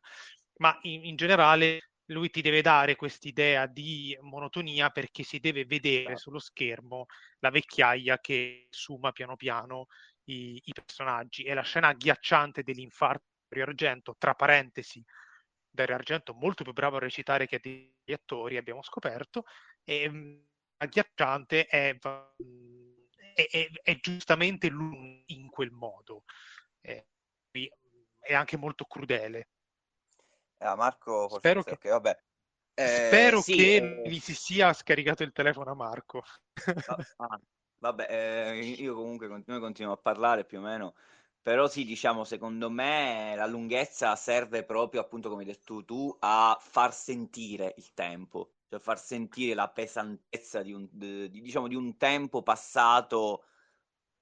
Ma 0.58 0.78
in, 0.82 1.04
in 1.06 1.16
generale 1.16 1.90
lui 2.10 2.28
ti 2.30 2.42
deve 2.42 2.60
dare 2.60 2.96
quest'idea 2.96 3.66
di 3.66 4.16
monotonia 4.20 4.90
perché 4.90 5.22
si 5.22 5.38
deve 5.38 5.64
vedere 5.64 6.16
sullo 6.16 6.38
schermo 6.38 7.06
la 7.38 7.50
vecchiaia 7.50 8.18
che 8.18 8.66
suma 8.68 9.12
piano 9.12 9.36
piano 9.36 9.86
i, 10.24 10.61
i 10.64 10.72
personaggi 10.72 11.44
e 11.44 11.54
la 11.54 11.62
scena 11.62 11.88
agghiacciante 11.88 12.62
dell'infarto 12.62 13.24
di 13.48 13.61
Argento, 13.61 14.14
tra 14.18 14.35
parentesi, 14.35 15.04
Dario 15.68 15.94
Argento 15.94 16.35
molto 16.35 16.64
più 16.64 16.72
bravo 16.72 16.96
a 16.96 17.00
recitare 17.00 17.46
che 17.46 17.61
degli 17.61 18.12
attori, 18.12 18.56
abbiamo 18.56 18.83
scoperto, 18.83 19.44
e, 19.85 20.09
mh, 20.09 20.46
agghiacciante 20.78 21.66
è, 21.66 21.96
è, 23.35 23.46
è, 23.50 23.70
è, 23.83 23.96
giustamente 24.00 24.68
lui 24.68 25.22
in 25.28 25.48
quel 25.48 25.70
modo. 25.70 26.24
Eh, 26.80 27.06
è 28.18 28.35
anche 28.35 28.56
molto 28.56 28.85
crudele. 28.85 29.48
Ah, 30.59 30.76
Marco, 30.76 31.28
spero 31.28 31.62
che, 31.62 31.72
okay, 31.72 31.90
vabbè. 31.90 32.18
Eh, 32.74 32.87
spero 32.87 33.40
sì, 33.40 33.54
che 33.54 33.76
eh... 33.76 34.09
gli 34.09 34.18
si 34.20 34.35
sia 34.35 34.72
scaricato 34.72 35.22
il 35.22 35.33
telefono 35.33 35.70
a 35.70 35.74
Marco. 35.74 36.22
ah, 36.87 37.06
ah, 37.16 37.40
vabbè, 37.81 38.07
eh, 38.09 38.59
io 38.61 38.95
comunque 38.95 39.29
continuo, 39.29 39.61
continuo 39.61 39.93
a 39.93 39.97
parlare 39.97 40.45
più 40.45 40.59
o 40.59 40.62
meno. 40.62 40.95
Però 41.43 41.66
sì, 41.69 41.85
diciamo, 41.85 42.25
secondo 42.25 42.71
me 42.71 43.35
la 43.35 43.47
lunghezza 43.47 44.14
serve 44.14 44.62
proprio, 44.64 45.01
appunto, 45.01 45.29
come 45.31 45.43
hai 45.43 45.49
detto 45.49 45.85
tu, 45.85 46.14
a 46.21 46.57
far 46.61 46.95
sentire 46.95 47.75
il 47.79 47.93
tempo, 47.95 48.53
cioè 48.69 48.79
far 48.79 48.99
sentire 49.01 49.55
la 49.55 49.69
pesantezza 49.69 50.62
di 50.62 50.73
un, 50.73 50.87
di, 50.90 51.31
diciamo, 51.31 51.66
di 51.66 51.75
un 51.75 51.97
tempo 51.97 52.43
passato 52.43 53.45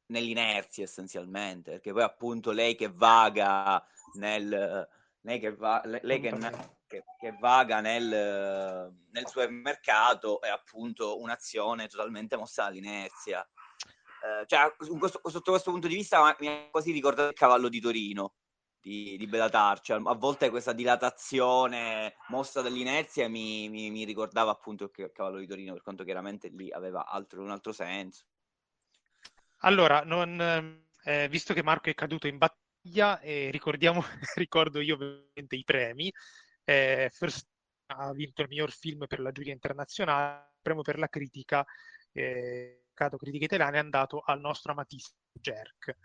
nell'inerzia 0.06 0.84
essenzialmente, 0.84 1.72
perché 1.72 1.92
poi 1.92 2.02
appunto 2.02 2.52
lei 2.52 2.74
che 2.76 2.88
vaga 2.90 3.84
nel... 4.14 4.88
Lei 5.22 5.40
che, 5.40 5.54
va, 5.54 5.82
lei 5.84 6.20
che, 6.20 6.30
che, 6.88 7.04
che 7.18 7.36
vaga 7.38 7.80
nel, 7.80 8.92
nel 9.12 9.26
supermercato 9.26 10.40
è 10.40 10.48
appunto 10.48 11.20
un'azione 11.20 11.86
totalmente 11.86 12.36
mossa 12.36 12.64
dall'inerzia 12.64 13.46
eh, 14.20 14.46
cioè, 14.46 14.74
questo, 14.76 15.20
sotto 15.24 15.52
questo 15.52 15.70
punto 15.70 15.86
di 15.86 15.94
vista 15.94 16.34
mi 16.40 16.48
ha 16.48 16.68
quasi 16.70 16.90
ricordato 16.90 17.28
il 17.28 17.34
cavallo 17.34 17.68
di 17.68 17.80
Torino 17.80 18.34
di, 18.80 19.16
di 19.16 19.26
Belatarcia. 19.26 19.96
A 19.96 20.14
volte 20.14 20.50
questa 20.50 20.72
dilatazione 20.72 22.16
mossa 22.28 22.60
dall'inerzia 22.60 23.28
mi, 23.28 23.68
mi, 23.68 23.90
mi, 23.90 24.04
ricordava 24.04 24.50
appunto 24.50 24.90
il 24.94 25.12
cavallo 25.12 25.38
di 25.38 25.46
Torino, 25.46 25.72
per 25.72 25.82
quanto 25.82 26.04
chiaramente 26.04 26.48
lì 26.48 26.70
aveva 26.72 27.06
altro, 27.06 27.42
un 27.42 27.50
altro 27.50 27.72
senso. 27.72 28.24
Allora, 29.62 30.02
non, 30.04 30.84
eh, 31.04 31.28
visto 31.28 31.54
che 31.54 31.62
Marco 31.62 31.90
è 31.90 31.94
caduto 31.94 32.26
in 32.26 32.38
battaglia, 32.38 33.20
eh, 33.20 33.50
ricordiamo, 33.50 34.02
ricordo 34.36 34.80
io 34.80 34.94
ovviamente 34.94 35.56
i 35.56 35.64
premi. 35.64 36.12
Eh, 36.68 37.08
First 37.10 37.48
ha 37.86 38.12
vinto 38.12 38.42
il 38.42 38.48
miglior 38.48 38.70
film 38.70 39.06
per 39.06 39.20
la 39.20 39.32
giuria 39.32 39.54
internazionale, 39.54 40.50
il 40.52 40.58
premio 40.60 40.82
per 40.82 40.98
la 40.98 41.08
critica 41.08 41.64
eh, 42.12 42.82
critica 42.92 43.44
italiana 43.46 43.76
è 43.76 43.80
andato 43.80 44.20
al 44.20 44.40
nostro 44.40 44.72
amatissimo 44.72 45.16
Jerk. 45.32 45.96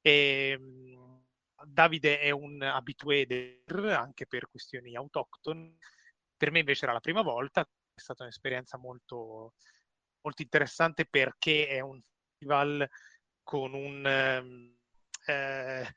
E, 0.00 0.56
ehm, 0.58 1.26
Davide 1.62 2.20
è 2.20 2.30
un 2.30 2.62
abitué 2.62 3.26
anche 3.66 4.26
per 4.26 4.48
questioni 4.48 4.96
autoctone. 4.96 5.76
Per 6.36 6.50
me 6.52 6.60
invece 6.60 6.84
era 6.84 6.94
la 6.94 7.00
prima 7.00 7.20
volta, 7.20 7.62
è 7.62 8.00
stata 8.00 8.22
un'esperienza 8.22 8.78
molto, 8.78 9.54
molto 10.22 10.40
interessante 10.42 11.04
perché 11.04 11.66
è 11.68 11.80
un 11.80 12.00
festival 12.30 12.88
con 13.42 13.74
un 13.74 14.06
ehm, 14.06 14.78
eh, 15.26 15.94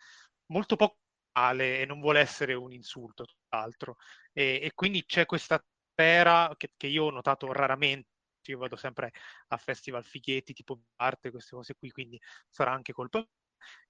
molto 0.48 0.76
poco 0.76 0.98
e 1.34 1.86
non 1.88 2.02
vuole 2.02 2.20
essere 2.20 2.54
un 2.56 2.74
insulto, 2.74 3.26
tutt'altro. 3.52 3.98
E, 4.34 4.60
e 4.64 4.72
quindi 4.74 5.06
c'è 5.06 5.26
questa 5.26 5.64
sfera 5.94 6.54
che, 6.58 6.72
che, 6.78 6.88
io 6.88 7.06
ho 7.06 7.10
notato 7.12 7.52
raramente 7.52 8.08
io 8.48 8.58
vado 8.58 8.76
sempre 8.76 9.12
a 9.50 9.58
festival 9.58 10.04
fighetti 10.04 10.54
tipo 10.54 10.82
arte, 10.96 11.30
queste 11.30 11.56
cose 11.56 11.76
qui, 11.76 11.92
quindi 11.92 12.20
sarà 12.50 12.72
anche 12.72 12.92
colpa 12.92 13.24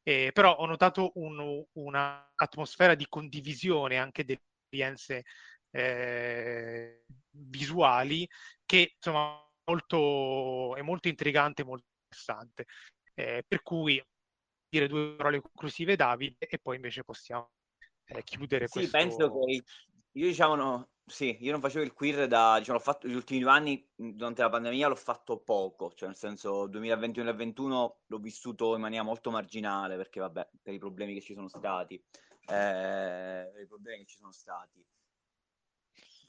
eh, 0.03 0.31
però 0.33 0.55
ho 0.57 0.65
notato 0.65 1.11
un, 1.15 1.63
un'atmosfera 1.71 2.95
di 2.95 3.05
condivisione 3.07 3.97
anche 3.97 4.25
delle 4.25 4.41
esperienze 4.63 5.23
eh, 5.71 7.05
visuali 7.31 8.27
che 8.65 8.93
insomma 8.95 9.41
molto, 9.65 10.75
è 10.75 10.81
molto 10.81 11.07
intrigante 11.07 11.63
molto 11.63 11.85
interessante. 12.03 12.65
Eh, 13.13 13.43
per 13.47 13.61
cui 13.61 14.03
dire 14.69 14.87
due 14.87 15.15
parole 15.15 15.41
conclusive 15.41 15.95
Davide 15.95 16.47
e 16.47 16.59
poi 16.59 16.75
invece 16.77 17.03
possiamo 17.03 17.51
eh, 18.05 18.23
chiudere 18.23 18.67
sì, 18.67 18.73
questo... 18.73 18.97
penso 18.97 19.31
che 19.31 19.63
io 20.13 20.27
diciamo 20.27 20.55
no, 20.55 20.89
sì, 21.05 21.37
io 21.41 21.51
non 21.51 21.61
facevo 21.61 21.83
il 21.83 21.93
queer 21.93 22.27
da, 22.27 22.57
diciamo, 22.57 22.77
l'ho 22.77 22.83
fatto 22.83 23.07
gli 23.07 23.13
ultimi 23.13 23.39
due 23.39 23.51
anni, 23.51 23.89
durante 23.95 24.41
la 24.41 24.49
pandemia 24.49 24.87
l'ho 24.87 24.95
fatto 24.95 25.39
poco, 25.39 25.93
cioè 25.93 26.07
nel 26.07 26.17
senso 26.17 26.67
2020-2021 26.67 27.91
l'ho 28.05 28.17
vissuto 28.17 28.75
in 28.75 28.81
maniera 28.81 29.03
molto 29.03 29.31
marginale 29.31 29.95
perché 29.97 30.19
vabbè, 30.19 30.49
per 30.61 30.73
i 30.73 30.79
problemi 30.79 31.13
che 31.13 31.21
ci 31.21 31.33
sono 31.33 31.47
stati, 31.47 31.95
eh, 31.95 33.49
per 33.51 33.61
i 33.61 33.67
problemi 33.67 33.99
che 33.99 34.05
ci 34.05 34.17
sono 34.17 34.31
stati 34.31 34.85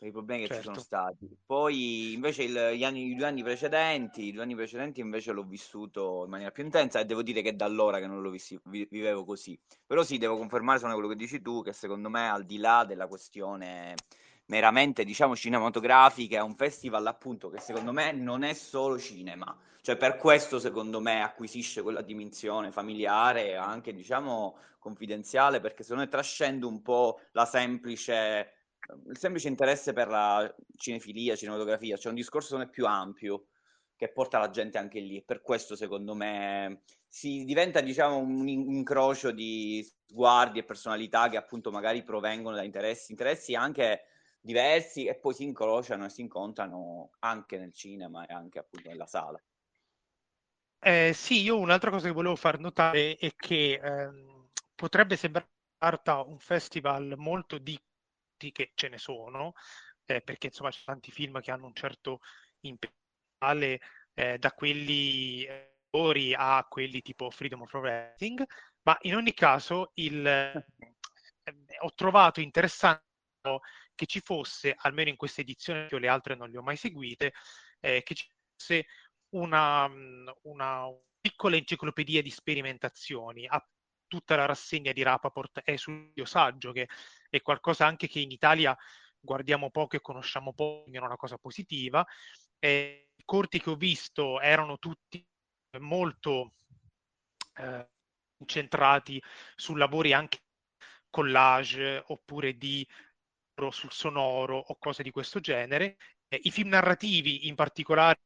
per 0.02 0.08
i 0.08 0.12
problemi 0.12 0.42
che 0.42 0.54
certo. 0.54 0.62
ci 0.62 0.68
sono 0.68 0.80
certo. 0.80 0.96
stati. 0.96 1.36
Poi 1.46 2.12
invece 2.12 2.42
il, 2.42 2.72
gli 2.74 2.82
anni, 2.82 3.06
i 3.06 3.14
due 3.14 3.26
anni 3.26 3.44
precedenti, 3.44 4.24
i 4.24 4.32
due 4.32 4.42
anni 4.42 4.56
precedenti 4.56 5.00
invece 5.00 5.30
l'ho 5.30 5.44
vissuto 5.44 6.22
in 6.24 6.30
maniera 6.30 6.50
più 6.50 6.64
intensa 6.64 6.98
e 6.98 7.04
devo 7.04 7.22
dire 7.22 7.40
che 7.40 7.54
da 7.54 7.66
allora 7.66 8.00
che 8.00 8.08
non 8.08 8.20
lo 8.20 8.30
vissi, 8.30 8.58
vi, 8.64 8.86
vivevo 8.90 9.24
così. 9.24 9.56
Però 9.86 10.02
sì, 10.02 10.18
devo 10.18 10.36
confermare 10.36 10.80
sono 10.80 10.94
quello 10.94 11.08
che 11.08 11.14
dici 11.14 11.40
tu, 11.40 11.62
che 11.62 11.72
secondo 11.72 12.08
me 12.08 12.28
al 12.28 12.44
di 12.44 12.58
là 12.58 12.84
della 12.84 13.06
questione 13.06 13.94
meramente 14.46 15.04
diciamo 15.04 15.36
cinematografica 15.36 16.38
è 16.38 16.42
un 16.42 16.56
festival 16.56 17.06
appunto 17.06 17.48
che 17.48 17.60
secondo 17.60 17.92
me 17.92 18.10
non 18.10 18.42
è 18.42 18.54
solo 18.54 18.98
cinema 18.98 19.56
cioè 19.80 19.96
per 19.96 20.16
questo 20.16 20.58
secondo 20.58 21.00
me 21.00 21.22
acquisisce 21.22 21.80
quella 21.80 22.02
dimensione 22.02 22.72
familiare 22.72 23.50
e 23.50 23.54
anche 23.54 23.94
diciamo 23.94 24.56
confidenziale 24.80 25.60
perché 25.60 25.84
secondo 25.84 26.02
me 26.02 26.10
trascende 26.10 26.66
un 26.66 26.82
po' 26.82 27.20
la 27.30 27.46
semplice 27.46 28.62
il 29.07 29.18
semplice 29.18 29.48
interesse 29.48 29.92
per 29.92 30.09
la 30.09 30.55
cinefilia, 30.76 31.37
cinematografia, 31.37 31.96
cioè 31.96 32.11
un 32.11 32.16
discorso 32.18 32.57
non 32.57 32.66
è 32.66 32.70
più 32.70 32.87
ampio 32.87 33.46
che 33.96 34.11
porta 34.11 34.38
la 34.38 34.50
gente 34.50 34.78
anche 34.78 35.00
lì. 35.00 35.22
Per 35.22 35.42
questo, 35.42 35.76
secondo 35.76 36.14
me, 36.14 36.83
si 37.07 37.44
diventa 37.44 37.81
diciamo 37.81 38.18
un 38.18 38.48
incrocio 38.48 39.31
di 39.31 39.87
sguardi 40.07 40.59
e 40.59 40.64
personalità 40.64 41.28
che 41.28 41.37
appunto 41.37 41.70
magari 41.70 42.02
provengono 42.02 42.57
da 42.57 42.64
interessi, 42.64 43.12
interessi 43.12 43.55
anche 43.55 44.07
diversi 44.40 45.07
e 45.07 45.14
poi 45.14 45.35
si 45.35 45.44
incrociano 45.44 46.05
e 46.05 46.11
si 46.11 46.20
incontrano 46.20 47.11
anche 47.20 47.59
nel 47.59 47.72
cinema 47.72 48.26
e 48.26 48.33
anche 48.33 48.59
appunto 48.59 48.88
nella 48.88 49.07
sala. 49.07 49.40
Eh, 50.81 51.12
sì, 51.14 51.42
io 51.42 51.59
un'altra 51.59 51.90
cosa 51.90 52.09
che 52.09 52.12
volevo 52.12 52.35
far 52.35 52.59
notare 52.59 53.16
è 53.16 53.31
che 53.37 53.78
ehm, 53.81 54.48
potrebbe 54.74 55.16
sembrare 55.16 55.48
un 56.26 56.38
festival 56.40 57.14
molto 57.16 57.59
di 57.59 57.78
che 58.50 58.72
ce 58.74 58.88
ne 58.88 58.98
sono, 58.98 59.52
eh, 60.07 60.20
perché 60.22 60.48
insomma 60.48 60.70
c'è 60.70 60.81
tanti 60.85 61.12
film 61.12 61.40
che 61.40 61.50
hanno 61.52 61.66
un 61.66 61.74
certo 61.74 62.20
impegno, 62.61 62.96
eh, 64.14 64.38
da 64.38 64.52
quelli 64.52 65.44
eh, 65.44 65.68
a 66.37 66.66
quelli 66.68 67.02
tipo 67.02 67.31
Freedom 67.31 67.62
of 67.62 67.72
Writing, 67.74 68.44
ma 68.83 68.96
in 69.02 69.14
ogni 69.16 69.35
caso 69.35 69.90
il, 69.94 70.26
eh, 70.26 70.64
ho 71.81 71.92
trovato 71.94 72.40
interessante 72.40 73.05
che 73.94 74.07
ci 74.07 74.20
fosse, 74.20 74.74
almeno 74.76 75.11
in 75.11 75.16
questa 75.16 75.42
edizione, 75.42 75.88
io 75.90 75.98
le 75.98 76.09
altre 76.09 76.35
non 76.35 76.50
le 76.50 76.59
ho 76.59 76.62
mai 76.62 76.76
seguite, 76.76 77.33
eh, 77.81 78.02
che 78.02 78.14
ci 78.14 78.26
fosse 78.57 78.87
una, 79.31 79.90
una, 80.42 80.87
piccola 81.20 81.57
enciclopedia 81.57 82.22
di 82.22 82.31
sperimentazioni. 82.31 83.46
A 83.46 83.64
tutta 84.12 84.37
la 84.37 84.44
rassegna 84.44 84.92
di 84.92 85.03
Rapaport 85.03 85.61
è 85.62 85.77
sul 85.77 86.12
saggio, 86.25 86.70
che 86.70 86.87
è 87.31 87.40
qualcosa 87.40 87.87
anche 87.87 88.09
che 88.09 88.20
in 88.20 88.31
Italia 88.31 88.77
guardiamo 89.18 89.70
poco 89.70 89.96
e 89.96 90.03
conosciamo 90.03 90.53
poco, 90.53 90.83
quindi 90.83 90.98
è 90.98 91.03
una 91.03 91.16
cosa 91.16 91.38
positiva. 91.38 92.07
Eh, 92.59 93.12
I 93.16 93.22
corti 93.25 93.59
che 93.59 93.70
ho 93.70 93.75
visto 93.75 94.38
erano 94.38 94.77
tutti 94.79 95.27
molto 95.79 96.53
eh, 97.55 97.88
incentrati 98.37 99.22
su 99.57 99.77
lavori 99.77 100.12
anche 100.12 100.42
collage 101.09 102.03
oppure 102.09 102.59
di 102.59 102.87
sul 103.70 103.92
sonoro 103.92 104.59
o 104.59 104.77
cose 104.77 105.03
di 105.03 105.11
questo 105.11 105.40
genere. 105.40 105.96
Eh, 106.29 106.40
I 106.42 106.51
film 106.51 106.68
narrativi, 106.68 107.46
in 107.48 107.55
particolare 107.55 108.20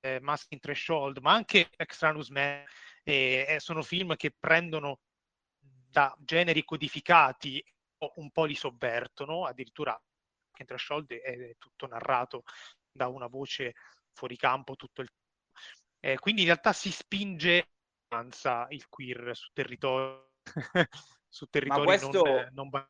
eh, 0.00 0.18
Mask 0.20 0.50
in 0.50 0.58
Threshold, 0.58 1.18
ma 1.18 1.32
anche 1.32 1.70
Extranus 1.76 2.28
Man, 2.30 2.64
eh, 3.04 3.46
eh, 3.48 3.60
sono 3.60 3.82
film 3.82 4.16
che 4.16 4.34
prendono 4.36 4.98
da 5.88 6.14
generi 6.18 6.64
codificati 6.64 7.64
un 8.16 8.30
po' 8.30 8.44
li 8.44 8.54
sovvertono, 8.54 9.44
addirittura 9.44 10.00
in 10.58 10.66
Threshold 10.66 11.12
è 11.12 11.56
tutto 11.58 11.86
narrato 11.86 12.44
da 12.90 13.08
una 13.08 13.26
voce 13.26 13.74
fuori 14.12 14.36
campo 14.36 14.74
tutto 14.74 15.02
il 15.02 15.08
eh, 16.00 16.18
quindi 16.18 16.42
in 16.42 16.48
realtà 16.48 16.72
si 16.72 16.90
spinge 16.90 17.70
il 18.68 18.88
queer 18.88 19.36
su 19.36 19.50
territorio 19.52 20.30
su 21.28 21.46
territori 21.46 21.84
questo... 21.84 22.22
non, 22.52 22.68
non. 22.70 22.88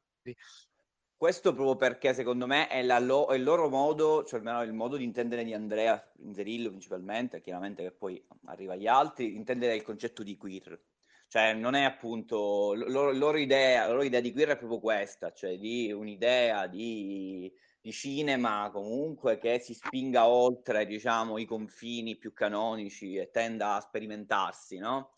Questo 1.17 1.53
proprio 1.53 1.75
perché 1.75 2.15
secondo 2.15 2.47
me 2.47 2.69
è, 2.69 2.81
lo- 3.01 3.27
è, 3.27 3.35
il 3.35 3.43
loro 3.43 3.69
modo, 3.69 4.25
cioè 4.25 4.39
almeno 4.39 4.63
il 4.63 4.73
modo 4.73 4.97
di 4.97 5.03
intendere 5.03 5.43
di 5.43 5.53
Andrea 5.53 6.13
Inzerillo 6.19 6.69
principalmente, 6.69 7.41
chiaramente 7.41 7.83
che 7.83 7.91
poi 7.91 8.25
arriva 8.45 8.75
agli 8.75 8.87
altri, 8.87 9.35
intendere 9.35 9.75
il 9.75 9.83
concetto 9.83 10.23
di 10.23 10.37
queer. 10.37 10.81
Cioè, 11.29 11.53
non 11.53 11.75
è 11.75 11.85
appunto 11.85 12.73
loro, 12.75 13.12
loro 13.12 13.37
idea, 13.37 13.83
la 13.83 13.93
loro 13.93 14.03
idea 14.03 14.21
di 14.21 14.33
queer 14.33 14.51
è 14.51 14.57
proprio 14.57 14.81
questa, 14.81 15.31
cioè 15.31 15.59
di 15.59 15.93
un'idea 15.93 16.67
di, 16.67 17.53
di 17.83 17.93
cinema 17.93 18.71
comunque 18.73 19.37
che 19.37 19.59
si 19.59 19.75
spinga 19.75 20.27
oltre, 20.27 20.87
diciamo, 20.87 21.37
i 21.37 21.45
confini 21.45 22.17
più 22.17 22.33
canonici 22.33 23.17
e 23.17 23.31
tenda 23.31 23.75
a 23.75 23.81
sperimentarsi, 23.81 24.79
no? 24.79 25.17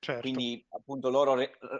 Certo. 0.00 0.22
Quindi 0.22 0.66
appunto 0.70 1.08
loro, 1.08 1.36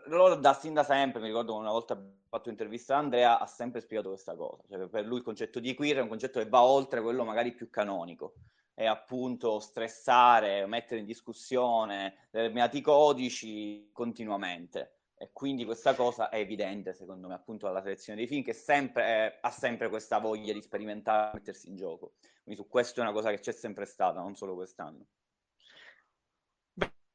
loro 0.07 0.37
da 0.37 0.55
sin 0.55 0.73
da 0.73 0.85
sempre, 0.85 1.21
mi 1.21 1.27
ricordo 1.27 1.57
una 1.57 1.73
volta 1.73 1.95
fatto 2.29 2.49
un'intervista 2.49 2.95
a 2.95 2.99
Andrea, 2.99 3.41
ha 3.41 3.47
sempre 3.47 3.81
spiegato 3.81 4.11
questa 4.11 4.37
cosa, 4.37 4.63
cioè 4.71 4.89
per 4.89 5.05
lui 5.05 5.19
il 5.19 5.25
concetto 5.25 5.59
di 5.59 5.75
queer 5.75 5.97
è 5.97 6.03
un 6.03 6.09
concetto 6.09 6.39
che 6.39 6.49
va 6.49 6.63
oltre 6.63 7.03
quello 7.03 7.25
magari 7.25 7.53
più 7.53 7.69
canonico 7.71 8.35
e 8.75 8.87
appunto 8.87 9.61
stressare, 9.61 10.67
mettere 10.67 11.01
in 11.01 11.07
discussione 11.07 12.27
determinati 12.31 12.81
codici 12.81 13.91
continuamente. 13.93 14.99
E 15.17 15.31
quindi 15.33 15.65
questa 15.65 15.95
cosa 15.95 16.29
è 16.29 16.39
evidente, 16.39 16.93
secondo 16.93 17.29
me, 17.29 17.35
appunto 17.35 17.67
dalla 17.67 17.81
selezione 17.81 18.19
dei 18.19 18.27
film, 18.27 18.43
che 18.43 18.53
sempre, 18.53 19.07
eh, 19.07 19.39
ha 19.41 19.51
sempre 19.51 19.89
questa 19.89 20.19
voglia 20.19 20.53
di 20.53 20.61
sperimentare, 20.61 21.35
mettersi 21.35 21.69
in 21.69 21.77
gioco. 21.77 22.15
Quindi 22.43 22.61
su 22.61 22.69
questo 22.69 23.01
è 23.01 23.03
una 23.05 23.13
cosa 23.13 23.31
che 23.31 23.39
c'è 23.39 23.53
sempre 23.53 23.87
stata, 23.87 24.21
non 24.21 24.35
solo 24.35 24.55
quest'anno. 24.55 25.07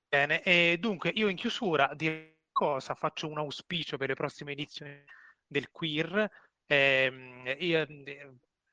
Bene, 0.08 0.42
e 0.42 0.78
dunque 0.80 1.12
io 1.14 1.28
in 1.28 1.36
chiusura 1.36 1.94
di 1.94 2.36
cosa 2.52 2.96
faccio 2.96 3.28
un 3.28 3.38
auspicio 3.38 3.98
per 3.98 4.08
le 4.08 4.16
prossime 4.16 4.54
edizioni 4.54 5.04
del 5.46 5.70
Queer. 5.70 6.32
Eh, 6.66 7.58
io, 7.60 7.86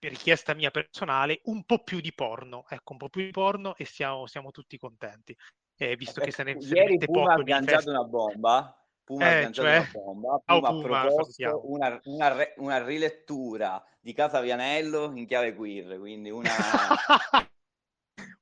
richiesta 0.08 0.54
mia 0.54 0.70
personale, 0.70 1.40
un 1.44 1.64
po' 1.64 1.82
più 1.82 2.00
di 2.00 2.12
porno, 2.12 2.64
ecco, 2.68 2.92
un 2.92 2.98
po' 2.98 3.08
più 3.08 3.22
di 3.22 3.30
porno 3.30 3.76
e 3.76 3.84
siamo, 3.84 4.26
siamo 4.26 4.50
tutti 4.50 4.78
contenti. 4.78 5.36
Eh, 5.78 5.96
visto 5.96 6.20
che 6.20 6.30
se 6.30 6.42
ne, 6.42 6.60
se 6.60 6.74
Ieri 6.74 6.98
Puma 6.98 7.34
poco 7.34 7.42
ha 7.42 7.44
lanciato 7.44 7.90
una 7.90 8.04
bomba, 8.04 8.86
Puma 9.04 9.30
eh, 9.30 9.44
ha 9.44 9.50
cioè... 9.50 9.76
una 9.76 9.90
bomba, 9.92 10.42
Puma, 10.44 10.68
oh, 10.70 10.80
Puma 10.80 11.00
ha 11.00 11.06
proposto 11.06 11.60
una, 11.70 12.00
una, 12.04 12.32
re, 12.32 12.54
una, 12.56 12.84
rilettura 12.84 13.84
di 14.00 14.12
Casa 14.12 14.40
Vianello 14.40 15.12
in 15.14 15.26
chiave 15.26 15.54
queer, 15.54 15.98
quindi 15.98 16.30
una... 16.30 16.50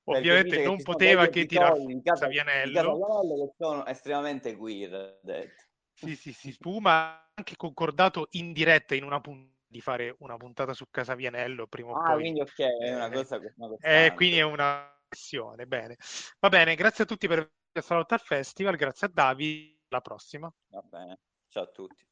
Ovviamente 0.06 0.62
non 0.62 0.82
poteva 0.82 1.26
che 1.28 1.46
tirare 1.46 1.82
di 1.82 2.02
Casa, 2.02 2.26
Vianello. 2.26 2.74
Casa 2.74 2.94
Vianello 2.94 3.46
che 3.46 3.54
sono 3.56 3.86
estremamente 3.86 4.54
queer. 4.54 5.18
Detto. 5.22 5.62
Sì, 5.94 6.14
sì, 6.14 6.32
sì, 6.32 6.54
Puma 6.58 6.90
ha 6.92 7.30
anche 7.34 7.56
concordato 7.56 8.28
in 8.32 8.52
diretta 8.52 8.94
in 8.94 9.04
una 9.04 9.20
puntata 9.20 9.53
di 9.74 9.80
fare 9.80 10.14
una 10.20 10.36
puntata 10.36 10.72
su 10.72 10.86
Casavianello 10.88 11.66
prima 11.66 11.90
o 11.90 11.96
ah, 11.96 12.12
poi. 12.12 12.20
quindi 12.20 12.40
ok, 12.40 12.58
è 12.60 12.94
una 12.94 13.10
cosa, 13.10 13.38
una 13.56 13.68
cosa 13.68 13.88
eh, 13.88 14.12
quindi 14.14 14.38
è 14.38 14.42
una 14.42 14.88
questione, 15.04 15.66
bene. 15.66 15.96
Va 16.38 16.48
bene, 16.48 16.76
grazie 16.76 17.02
a 17.02 17.06
tutti 17.08 17.26
per 17.26 17.38
aver 17.38 17.84
salutato 17.84 18.14
al 18.14 18.20
festival, 18.20 18.76
grazie 18.76 19.08
a 19.08 19.10
Davi, 19.12 19.76
alla 19.88 20.00
prossima. 20.00 20.52
Va 20.68 20.80
bene, 20.82 21.18
ciao 21.48 21.64
a 21.64 21.66
tutti. 21.66 22.06